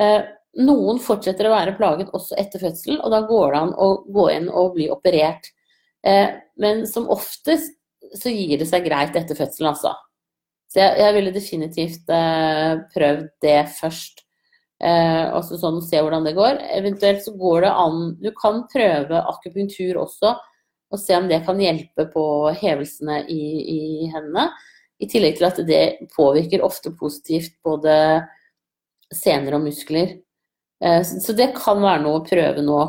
[0.00, 0.20] Eh,
[0.60, 4.26] noen fortsetter å være plaget også etter fødsel, og da går det an å gå
[4.34, 5.52] inn og bli operert.
[6.00, 7.74] Men som oftest
[8.16, 9.92] så gir det seg greit etter fødselen, altså.
[10.72, 12.12] Så jeg, jeg ville definitivt
[12.94, 14.24] prøvd det først.
[14.80, 16.58] og så sånn se hvordan det går.
[16.80, 20.32] Eventuelt så går det an Du kan prøve akupunktur også
[20.90, 22.24] og se om det kan hjelpe på
[22.58, 23.80] hevelsene i, i
[24.10, 24.48] hendene.
[25.00, 27.94] I tillegg til at det påvirker ofte positivt både
[29.14, 30.18] sener og muskler.
[30.84, 32.80] Eh, så det kan være noe å prøve nå.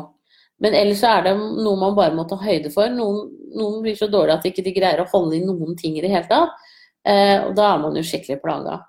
[0.62, 2.90] Men ellers er det noe man bare må ta høyde for.
[2.92, 6.02] Noen, noen blir så dårlige at de ikke greier å holde i noen ting i
[6.04, 6.58] det hele tatt.
[7.06, 8.80] Eh, og da er man jo skikkelig plaga.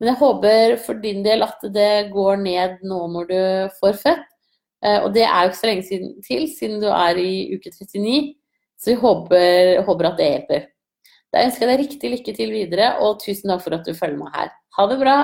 [0.00, 3.40] Men jeg håper for din del at det går ned nå når du
[3.80, 4.26] får født.
[4.80, 8.14] Og det er jo ikke så lenge siden til, siden du er i uke 39.
[8.80, 10.62] Så vi håper, håper at det hjelper.
[11.30, 14.18] Da ønsker jeg deg riktig lykke til videre, og tusen takk for at du følger
[14.18, 14.52] meg her.
[14.78, 15.16] Ha det bra!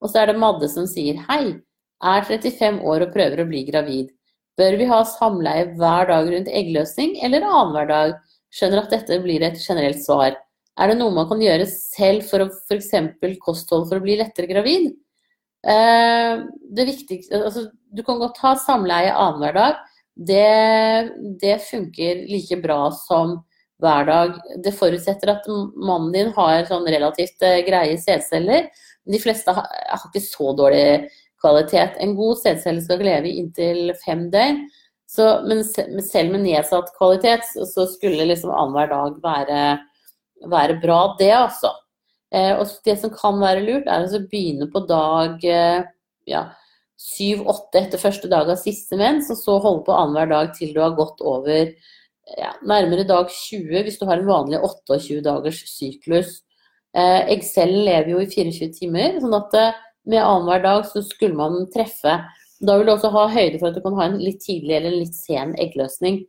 [0.00, 1.56] Og så er det Madde som sier hei,
[2.04, 4.12] er 35 år og prøver å bli gravid.
[4.60, 8.14] Bør vi ha samleie hver dag rundt eggløsning, eller annenhver dag?
[8.52, 10.36] Skjønner at dette blir et generelt svar.
[10.80, 12.92] Er det noe man kan gjøre selv for f.eks.
[13.40, 14.92] kosthold for å bli lettere gravid?
[15.64, 16.44] Eh,
[16.76, 19.80] det viktigste, altså, du kan godt ha samleie annenhver dag,
[20.16, 23.38] det, det funker like bra som
[23.80, 24.36] hver dag.
[24.64, 28.68] Det forutsetter at mannen din har sånn relativt eh, greie sædceller.
[29.10, 31.96] De fleste har, har, ikke så dårlig kvalitet.
[32.02, 34.64] En god sædcelle skal leve i inntil fem døgn.
[35.10, 39.62] Så, men selv med nedsatt kvalitet, så skulle liksom annenhver dag være,
[40.52, 41.72] være, bra, det altså.
[42.30, 45.88] Eh, og det som kan være lurt, er å begynne på dag eh,
[46.30, 46.44] ja,
[47.00, 50.82] syv-åtte etter første dag av siste mens, og så holde på annenhver dag til du
[50.82, 51.70] har gått over
[52.36, 56.40] ja, nærmere dag 20 hvis du har en vanlig 28 dagers syklus.
[56.96, 59.78] Eh, Eggcellen lever jo i 24 timer, sånn at eh,
[60.10, 62.18] med annenhver dag så skulle man treffe.
[62.60, 64.92] Da vil du også ha høyde for at du kan ha en litt tidlig eller
[64.92, 66.20] en litt sen eggløsning.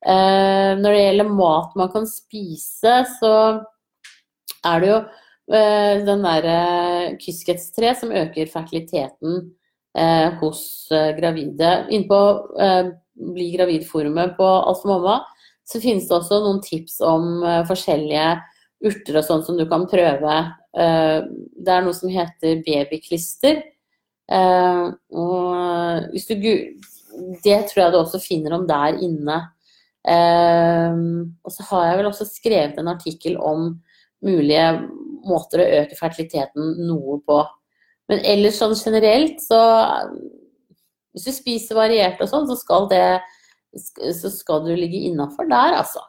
[0.00, 3.32] Eh, når det gjelder mat man kan spise, så
[4.66, 4.98] er det jo
[5.54, 6.58] eh, den derre
[7.04, 9.44] eh, kyskhetstre som øker fertiliteten
[9.98, 10.62] eh, hos
[10.92, 11.74] eh, gravide.
[11.90, 12.20] Inne på
[12.60, 15.18] eh, Bli gravid-forumet på Alt for mamma
[15.70, 18.30] så finnes det også noen tips om eh, forskjellige
[18.88, 20.38] urter og sånn som du kan prøve.
[20.74, 21.18] Eh,
[21.60, 23.60] det er noe som heter babyklister.
[24.30, 26.36] Eh, og hvis du
[27.42, 29.50] Det tror jeg du også finner om der inne.
[31.44, 33.80] og så har jeg vel også skrevet en artikkel om
[34.24, 34.88] mulige
[35.26, 37.42] måter å øke fertiliteten noe på.
[38.10, 39.60] Men ellers sånn generelt, så
[41.10, 43.20] Hvis du spiser variert og sånn, så skal det
[44.18, 46.02] så skal du ligge innafor der, altså.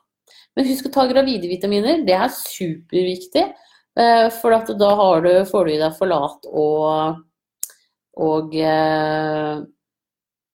[0.57, 2.01] Men husk å ta gravide vitaminer.
[2.07, 3.43] Det er superviktig.
[3.99, 7.21] Eh, for da du, får du i deg forlat og,
[8.23, 9.63] og øh,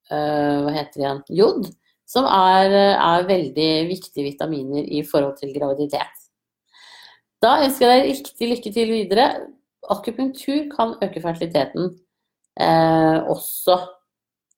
[0.09, 1.21] øh, Hva heter det igjen?
[1.39, 1.69] Jod.
[2.07, 6.23] Som er, er, veldig viktige vitaminer i forhold til graviditet.
[7.43, 9.27] Da ønsker jeg deg riktig lykke til videre
[9.93, 11.91] akupunktur kan øke fertiliteten
[12.59, 13.77] eh, også.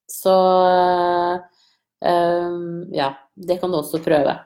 [0.09, 0.35] Så
[2.01, 2.55] eh,
[2.97, 4.37] ja, det kan du også prøve.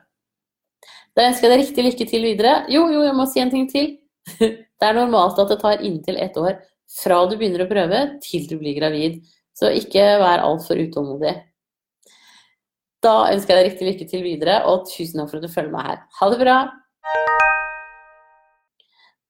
[1.14, 2.54] Da ønsker jeg deg riktig lykke til videre.
[2.72, 3.96] Jo, jo, jeg må si en ting til.
[4.74, 6.56] Det er normalt at det tar inntil ett år
[6.90, 9.22] fra du begynner å prøve til du blir gravid.
[9.54, 11.32] Så ikke vær altfor utålmodig.
[13.04, 15.74] Da ønsker jeg deg riktig lykke til videre, og tusen takk for at du følger
[15.76, 16.04] meg her.
[16.20, 16.58] Ha det bra!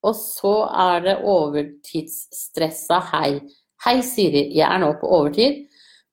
[0.04, 3.38] Og så er det overtidsstressa hei.
[3.84, 5.64] Hei, Siri, jeg er nå på overtid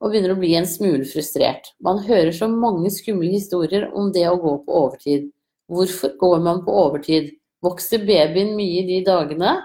[0.02, 1.70] og begynner å bli en smule frustrert.
[1.84, 5.28] Man hører så mange skumle historier om det å gå på overtid.
[5.72, 7.30] Hvorfor går man på overtid?
[7.62, 9.60] Vokser babyen mye de dagene?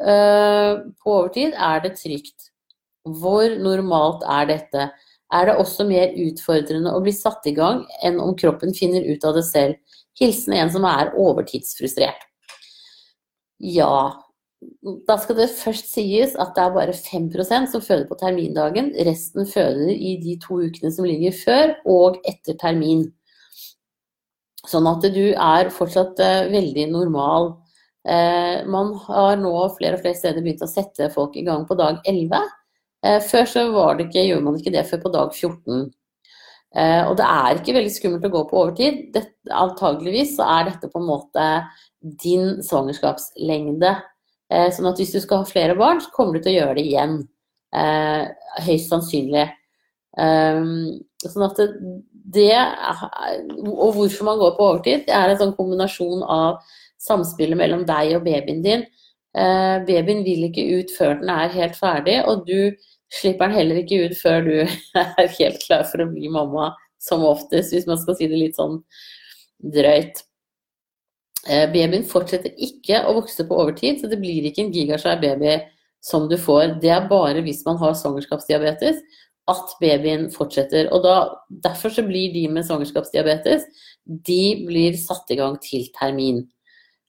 [0.00, 2.48] Uh, på overtid er det trygt.
[3.04, 4.88] Hvor normalt er dette?
[5.32, 9.24] Er det også mer utfordrende å bli satt i gang enn om kroppen finner ut
[9.28, 9.98] av det selv?
[10.20, 12.31] Hilsen en som er overtidsfrustrert.
[13.62, 14.18] Ja.
[15.06, 18.92] Da skal det først sies at det er bare 5% som føder på termindagen.
[19.06, 23.08] Resten føder i de to ukene som ligger før og etter termin.
[24.68, 27.52] Sånn at du er fortsatt uh, veldig normal.
[28.06, 31.78] Uh, man har nå flere og flere steder begynt å sette folk i gang på
[31.78, 32.38] dag 11.
[33.02, 35.90] Uh, eh, før så ikke, gjorde man ikke det før på dag 14.
[36.72, 39.00] og det er ikke veldig skummelt å gå på overtid.
[39.12, 41.48] Det, antageligvis så er dette på en måte
[42.02, 43.94] din svangerskapslengde.
[44.52, 46.76] Eh, sånn at hvis du skal ha flere barn, så kommer du til å gjøre
[46.78, 47.18] det igjen.
[47.72, 48.22] Eh,
[48.66, 49.48] høyst sannsynlig.
[50.12, 51.60] Um, sånn at
[52.36, 52.50] det,
[53.64, 56.58] Og hvorfor man går på overtid, det er en sånn kombinasjon av
[57.00, 58.84] samspillet mellom deg og babyen din.
[59.32, 62.74] Uh, babyen vil ikke ut før den er helt ferdig, og du
[63.12, 64.54] slipper den heller ikke ut før du
[65.00, 68.60] er helt klar for å bli mamma, som oftest, hvis man skal si det litt
[68.60, 68.82] sånn
[69.72, 70.22] drøyt.
[71.50, 75.56] Eh, babyen fortsetter ikke å vokse på overtid, så det blir ikke en gigasvær baby
[76.02, 76.78] som du får.
[76.82, 79.00] Det er bare hvis man har svangerskapsdiabetes
[79.50, 80.90] at babyen fortsetter.
[80.94, 81.16] Og da,
[81.64, 83.66] Derfor så blir de med svangerskapsdiabetes
[84.26, 86.44] de blir satt i gang til termin.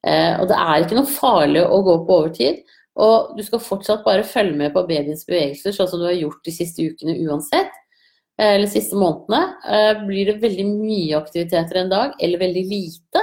[0.05, 2.63] Eh, og det er ikke noe farlig å gå på overtid.
[3.03, 6.43] Og du skal fortsatt bare følge med på babyens bevegelser, sånn som du har gjort
[6.45, 7.73] de siste ukene uansett.
[8.39, 9.41] Eh, eller siste månedene.
[9.69, 13.22] Eh, blir det veldig mye aktiviteter en dag, eller veldig lite,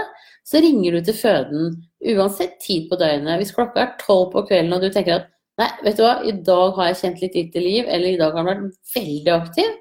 [0.50, 1.76] så ringer du til føden
[2.16, 3.38] uansett tid på døgnet.
[3.38, 5.28] Hvis klokka er tolv på kvelden og du tenker at
[5.60, 8.32] Nei, vet du hva, i dag har jeg kjent litt lite liv, eller i dag
[8.32, 9.72] har jeg vært veldig aktiv.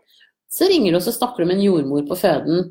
[0.51, 2.65] Så ringer du og så snakker du med en jordmor på føden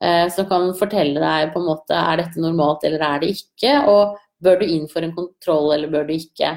[0.00, 3.74] eh, som kan fortelle deg på en måte er dette normalt eller er det ikke,
[3.90, 6.54] og bør du inn for en kontroll eller bør du ikke.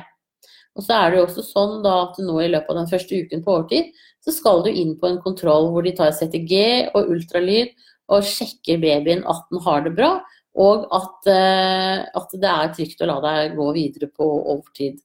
[0.78, 3.20] Og så er det jo også sånn da at nå i løpet av den første
[3.26, 3.92] uken på overtid,
[4.24, 6.56] så skal du inn på en kontroll hvor de tar CTG
[6.94, 7.74] og ultralyd
[8.14, 10.12] og sjekker babyen at den har det bra,
[10.58, 14.98] og at, eh, at det er trygt å la deg gå videre på overtid.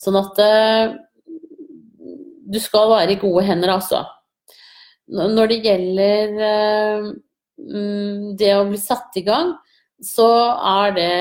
[0.00, 0.94] Sånn at eh,
[2.46, 4.04] du skal være i gode hender, altså.
[5.06, 7.10] Når det gjelder eh,
[7.60, 9.52] mm, det å bli satt i gang,
[10.02, 11.12] så er det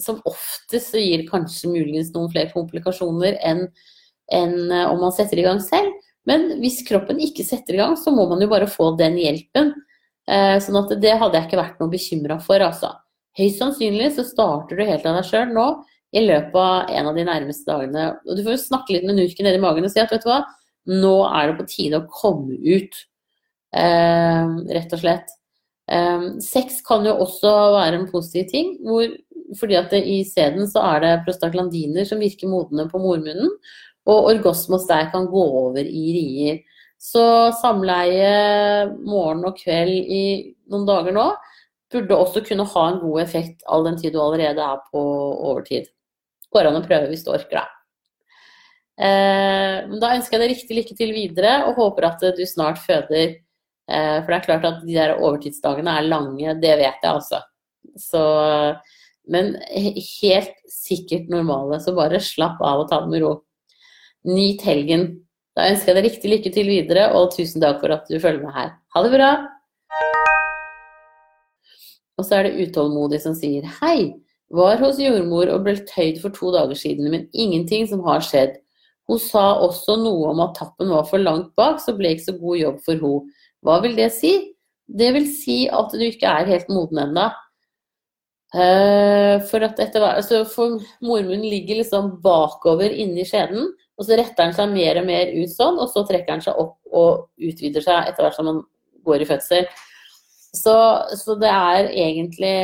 [0.00, 3.66] som oftest så gir kanskje muligens noen flere komplikasjoner enn,
[4.32, 5.92] enn om man setter i gang selv.
[6.28, 9.74] Men hvis kroppen ikke setter i gang, så må man jo bare få den hjelpen.
[10.28, 12.92] Eh, sånn at det hadde jeg ikke vært noe bekymra for, altså.
[13.38, 15.66] Høyst sannsynlig så starter du helt av deg sjøl nå
[16.16, 18.06] i løpet av en av de nærmeste dagene.
[18.26, 20.30] Og du får jo snakke litt med Nurken nedi magen og si at vet du
[20.30, 20.42] hva,
[20.90, 23.02] nå er det på tide å komme ut.
[23.76, 25.30] Eh, rett og slett.
[25.90, 29.06] Eh, sex kan jo også være en positiv ting, hvor,
[29.58, 33.54] fordi at det, i sæden så er det prostaglandiner som virker modne på mormunnen,
[34.10, 36.60] og orgasme hos deg kan gå over i rier.
[37.00, 37.24] Så
[37.56, 40.24] samleie morgen og kveld i
[40.68, 41.30] noen dager nå
[41.90, 45.88] burde også kunne ha en god effekt all den tid du allerede er på overtid.
[46.52, 47.68] Går an å prøve hvis du orker det.
[49.00, 53.38] Eh, da ønsker jeg deg riktig lykke til videre og håper at du snart føder.
[53.90, 57.40] Eh, for det er klart at de der overtidsdagene er lange, det vet jeg altså.
[57.98, 58.22] Så,
[59.32, 63.32] men helt sikkert normale, så bare slapp av og ta det med ro.
[64.28, 65.08] Nyt helgen.
[65.58, 68.44] Da ønsker jeg deg riktig lykke til videre, og tusen takk for at du følger
[68.44, 68.74] med her.
[68.94, 69.30] Ha det bra!
[72.20, 74.12] Og så er det utålmodig som sier hei.
[74.54, 78.58] Var hos jordmor og ble tøyd for to dager siden, men ingenting som har skjedd.
[79.10, 82.36] Hun sa også noe om at tappen var for langt bak, så ble ikke så
[82.38, 83.30] god jobb for hun.
[83.66, 84.34] Hva vil det si?
[84.86, 87.30] Det vil si at du ikke er helt moden ennå.
[88.50, 93.68] Uh, for at etter hvert, altså for mormunnen ligger liksom bakover inni skjeden,
[94.00, 96.56] og så retter den seg mer og mer ut sånn, og så trekker den seg
[96.56, 98.62] opp og utvider seg etter hvert som man
[99.04, 99.68] går i fødsel.
[100.56, 100.74] Så,
[101.20, 102.56] så det er egentlig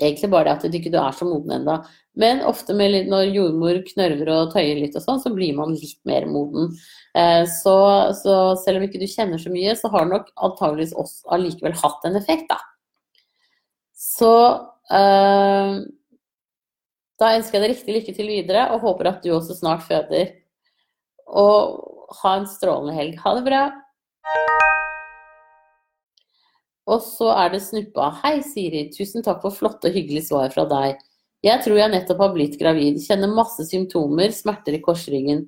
[0.00, 1.76] egentlig bare det at du ikke er så moden ennå.
[2.18, 6.00] Men ofte litt, når jordmor knørver og tøyer litt og sånn, så blir man litt
[6.08, 6.72] mer moden.
[7.16, 7.76] Eh, så,
[8.18, 11.76] så, selv om ikke du kjenner så mye, så har det nok antageligvis også allikevel
[11.80, 12.60] hatt en effekt, da.
[13.96, 14.32] Så
[14.92, 15.80] eh,
[17.22, 20.34] da ønsker jeg deg riktig lykke til videre, og håper at du også snart føder.
[21.30, 23.16] Og ha en strålende helg.
[23.22, 23.62] Ha det bra!
[26.90, 28.10] Og så er det Snuppa.
[28.24, 28.88] Hei, Siri.
[28.92, 30.98] Tusen takk for flotte og hyggelige svar fra deg.
[31.46, 32.98] Jeg tror jeg nettopp har blitt gravid.
[33.02, 35.46] Kjenner masse symptomer, smerter i korsryggen.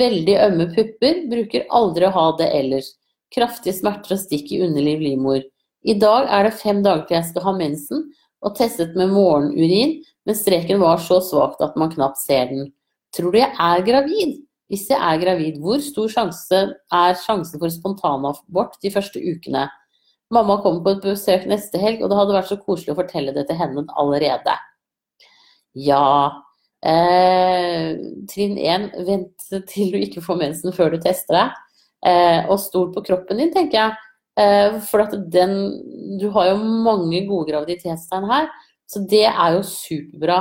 [0.00, 1.24] Veldig ømme pupper.
[1.30, 2.94] Bruker aldri å ha det ellers.
[3.34, 5.44] Kraftige smerter og stikk i underliv livmor.
[5.84, 8.08] I dag er det fem dager til jeg skal ha mensen,
[8.40, 12.70] og testet med morgenurin, men streken var så svakt at man knapt ser den.
[13.16, 14.38] Tror du jeg er gravid?
[14.70, 16.58] Hvis jeg er gravid, hvor stor sjanse
[16.94, 19.66] er sjansen for spontanabort de første ukene?
[20.30, 23.34] Mamma kommer på et besøk neste helg, og det hadde vært så koselig å fortelle
[23.34, 24.54] det til henne allerede.
[25.74, 26.04] Ja
[26.86, 27.98] eh,
[28.30, 31.58] Trinn 1, vent til du ikke får mensen før du tester deg.
[32.06, 33.98] Eh, og stol på kroppen din, tenker jeg.
[34.40, 35.56] Eh, for at den
[36.20, 38.48] Du har jo mange gode graviditetstegn her.
[38.90, 40.40] Så det er jo superbra.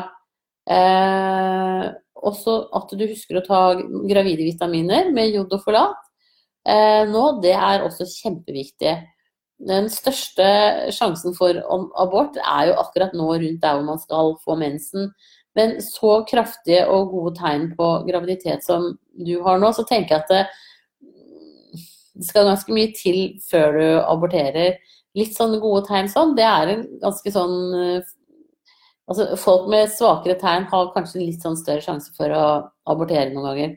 [0.70, 1.86] Eh,
[2.20, 3.62] også at du husker å ta
[4.10, 6.10] gravide vitaminer med jod og folat
[6.68, 8.96] eh, nå, det er også kjempeviktig.
[9.70, 10.46] Den største
[10.96, 11.58] sjansen for
[12.00, 15.10] abort er jo akkurat nå rundt der hvor man skal få mensen.
[15.58, 20.24] Men så kraftige og gode tegn på graviditet som du har nå, så tenker jeg
[20.24, 20.44] at det,
[22.16, 23.20] det skal ganske mye til
[23.50, 24.78] før du aborterer.
[25.18, 28.16] Litt sånne gode tegn sånn, det er en ganske sånn eh,
[29.10, 32.46] Altså, folk med svakere tegn har kanskje litt sånn større sjanse for å
[32.90, 33.72] abortere noen ganger.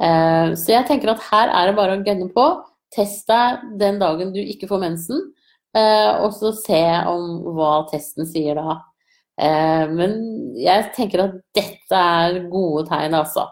[0.00, 2.46] Uh, så jeg tenker at her er det bare å gønne på.
[2.94, 5.20] Test deg den dagen du ikke får mensen,
[5.76, 8.78] uh, og så se om hva testen sier da.
[9.36, 10.16] Uh, men
[10.56, 13.50] jeg tenker at dette er gode tegn, altså.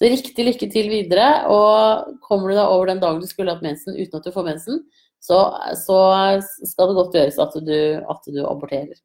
[0.00, 1.28] Så riktig lykke til videre.
[1.52, 4.48] Og kommer du deg over den dagen du skulle hatt mensen uten at du får
[4.48, 4.80] mensen,
[5.20, 5.42] så,
[5.76, 6.00] så
[6.40, 8.96] skal det godt gjøres at du, at du aborterer.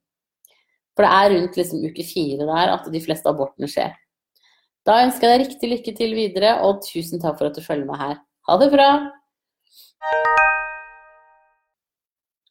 [0.96, 3.94] For det er rundt liksom uke fire der at de fleste abortene skjer.
[4.86, 7.88] Da ønsker jeg deg riktig lykke til videre, og tusen takk for at du følger
[7.90, 8.20] med her.
[8.48, 8.90] Ha det bra!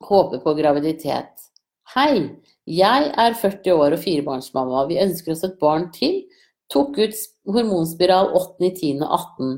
[0.04, 1.46] Håper på graviditet.
[1.94, 2.34] Hei!
[2.66, 4.86] Jeg er 40 år og firebarnsmamma.
[4.90, 6.24] Vi ønsker oss et barn til.
[6.72, 7.22] Tok ut
[7.54, 9.54] hormonspiral 8.10.18.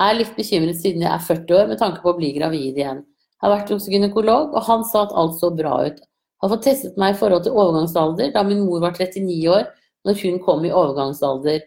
[0.00, 3.04] Er litt bekymret siden jeg er 40 år med tanke på å bli gravid igjen.
[3.42, 6.00] Har vært hos gynekolog, og han sa at alt så bra ut.
[6.42, 9.68] Har fått testet meg i forhold til overgangsalder, da min mor var 39 år
[10.04, 11.62] når hun kom i overgangsalder.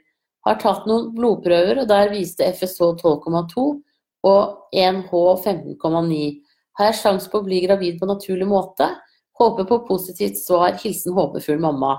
[0.47, 3.65] Har tatt noen blodprøver, og der viste FSH 12,2
[4.27, 6.19] og 1H 15,9.
[6.77, 8.89] Har jeg sjanse på å bli gravid på naturlig måte?
[9.37, 10.77] Håper på positivt svar.
[10.81, 11.97] Hilsen håpefull mamma.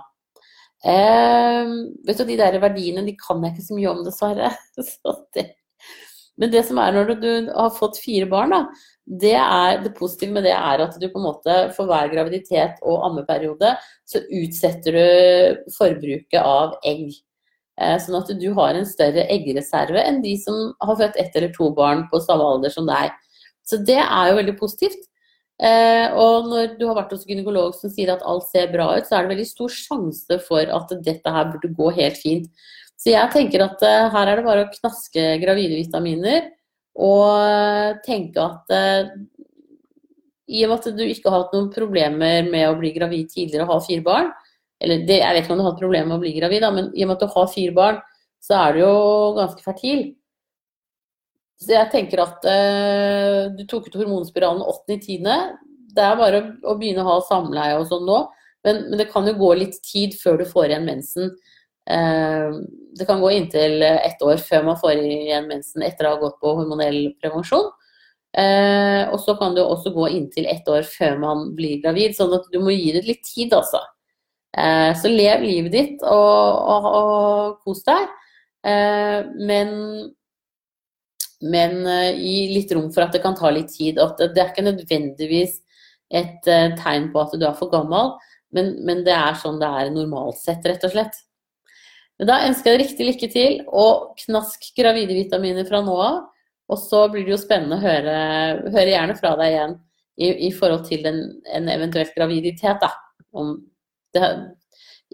[0.84, 1.70] Eh,
[2.06, 4.52] vet du, De der verdiene de kan jeg ikke så mye om, dessverre.
[5.34, 5.48] det.
[6.38, 8.62] Men det som er når du har fått fire barn, da,
[9.08, 12.82] det, er, det positive med det er at du på en måte for hver graviditet
[12.82, 13.72] og ammeperiode
[14.08, 17.16] så utsetter du forbruket av egg.
[17.80, 21.54] Eh, sånn at du har en større eggreserve enn de som har født ett eller
[21.54, 23.14] to barn på samme alder som deg.
[23.64, 25.06] Så det er jo veldig positivt.
[25.58, 29.08] Eh, og når du har vært hos gynekolog som sier at alt ser bra ut,
[29.08, 32.52] så er det veldig stor sjanse for at dette her burde gå helt fint.
[32.98, 36.52] Så jeg tenker at eh, her er det bare å knaske gravide vitaminer
[36.98, 38.74] og tenke at
[40.48, 43.66] i og med at du ikke har hatt noen problemer med å bli gravid tidligere
[43.66, 44.30] og ha fire barn,
[44.80, 46.70] eller det, jeg vet ikke om du har hatt problemer med å bli gravid, da,
[46.74, 48.00] men i og med at du har fire barn,
[48.42, 48.94] så er du jo
[49.36, 50.02] ganske fertil.
[51.58, 55.24] Så jeg tenker at eh, du tok ut hormonspiralen 8.10.
[55.94, 58.20] Det er bare å begynne å ha samleie og sånn nå.
[58.66, 61.32] Men, men, det kan jo gå litt tid før du får igjen mensen.
[61.88, 62.52] Eh,
[62.98, 66.40] det kan gå inntil ett år før man får igjen mensen etter å ha gått
[66.42, 67.70] på hormonell prevensjon.
[68.38, 72.34] Eh, og så kan det også gå inntil ett år før man blir gravid, sånn
[72.36, 73.80] at du må gi det litt tid, altså.
[74.58, 78.14] Eh, så lev livet ditt og, og, og kos deg.
[78.68, 79.68] Men
[81.38, 81.84] men
[82.18, 84.00] gi litt rom for at det kan ta litt tid.
[84.02, 85.60] At det er ikke nødvendigvis
[86.10, 88.10] et tegn på at du er for gammel,
[88.50, 91.14] men, men, det er sånn det er normalt sett, rett og slett.
[92.18, 96.22] Men da ønsker jeg deg riktig lykke til, og knask gravide vitaminer fra nå av.
[96.68, 98.16] Og så blir det jo spennende å høre,
[98.74, 99.76] høre gjerne fra deg igjen
[100.18, 101.20] i, i forhold til en,
[101.54, 102.82] en eventuell graviditet.
[102.82, 102.90] Da.
[104.14, 104.32] Det,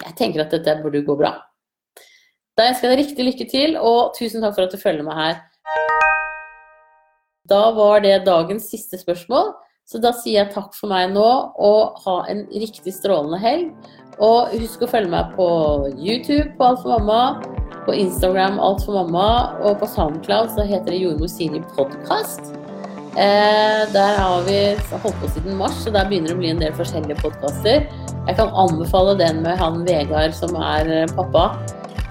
[0.02, 1.36] jeg tenker at dette burde gå bra.
[2.58, 5.18] Da ønsker jeg deg riktig lykke til, og tusen takk for at du følger med
[5.18, 5.38] her.
[7.50, 9.52] Da var det dagens siste spørsmål.
[9.84, 11.26] Så da sier jeg takk for meg nå,
[11.60, 13.90] og ha en riktig strålende helg.
[14.22, 15.46] Og husk å følge meg på
[15.98, 17.22] YouTube på Alt for mamma,
[17.84, 19.30] på Instagram Alt for mamma,
[19.64, 22.54] og på Soundcloud så heter det Jordmor Siri podkast.
[23.14, 24.58] Eh, der har vi
[24.90, 27.84] holdt på siden mars, så der begynner det å bli en del forskjellige podkaster.
[28.24, 31.50] Jeg kan anbefale den med han Vegard som er eh, pappa.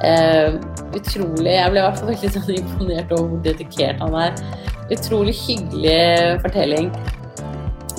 [0.03, 0.59] Eh,
[0.93, 4.39] utrolig Jeg ble i hvert fall veldig sånn imponert over hvor dedikert han er
[4.91, 6.91] utrolig hyggelig fortelling.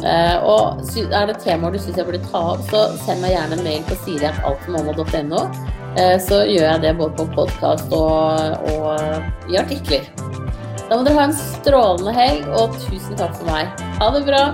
[0.05, 3.57] Uh, og er det temaer du syns jeg burde ta opp, så send meg gjerne
[3.57, 5.40] en mail på siri.altformamma.no.
[5.40, 10.05] Uh, eh, så gjør jeg det både på podkast og, og i artikler.
[10.84, 13.86] Da må dere ha en strålende helg, og tusen takk for meg.
[14.02, 14.48] Ha det bra!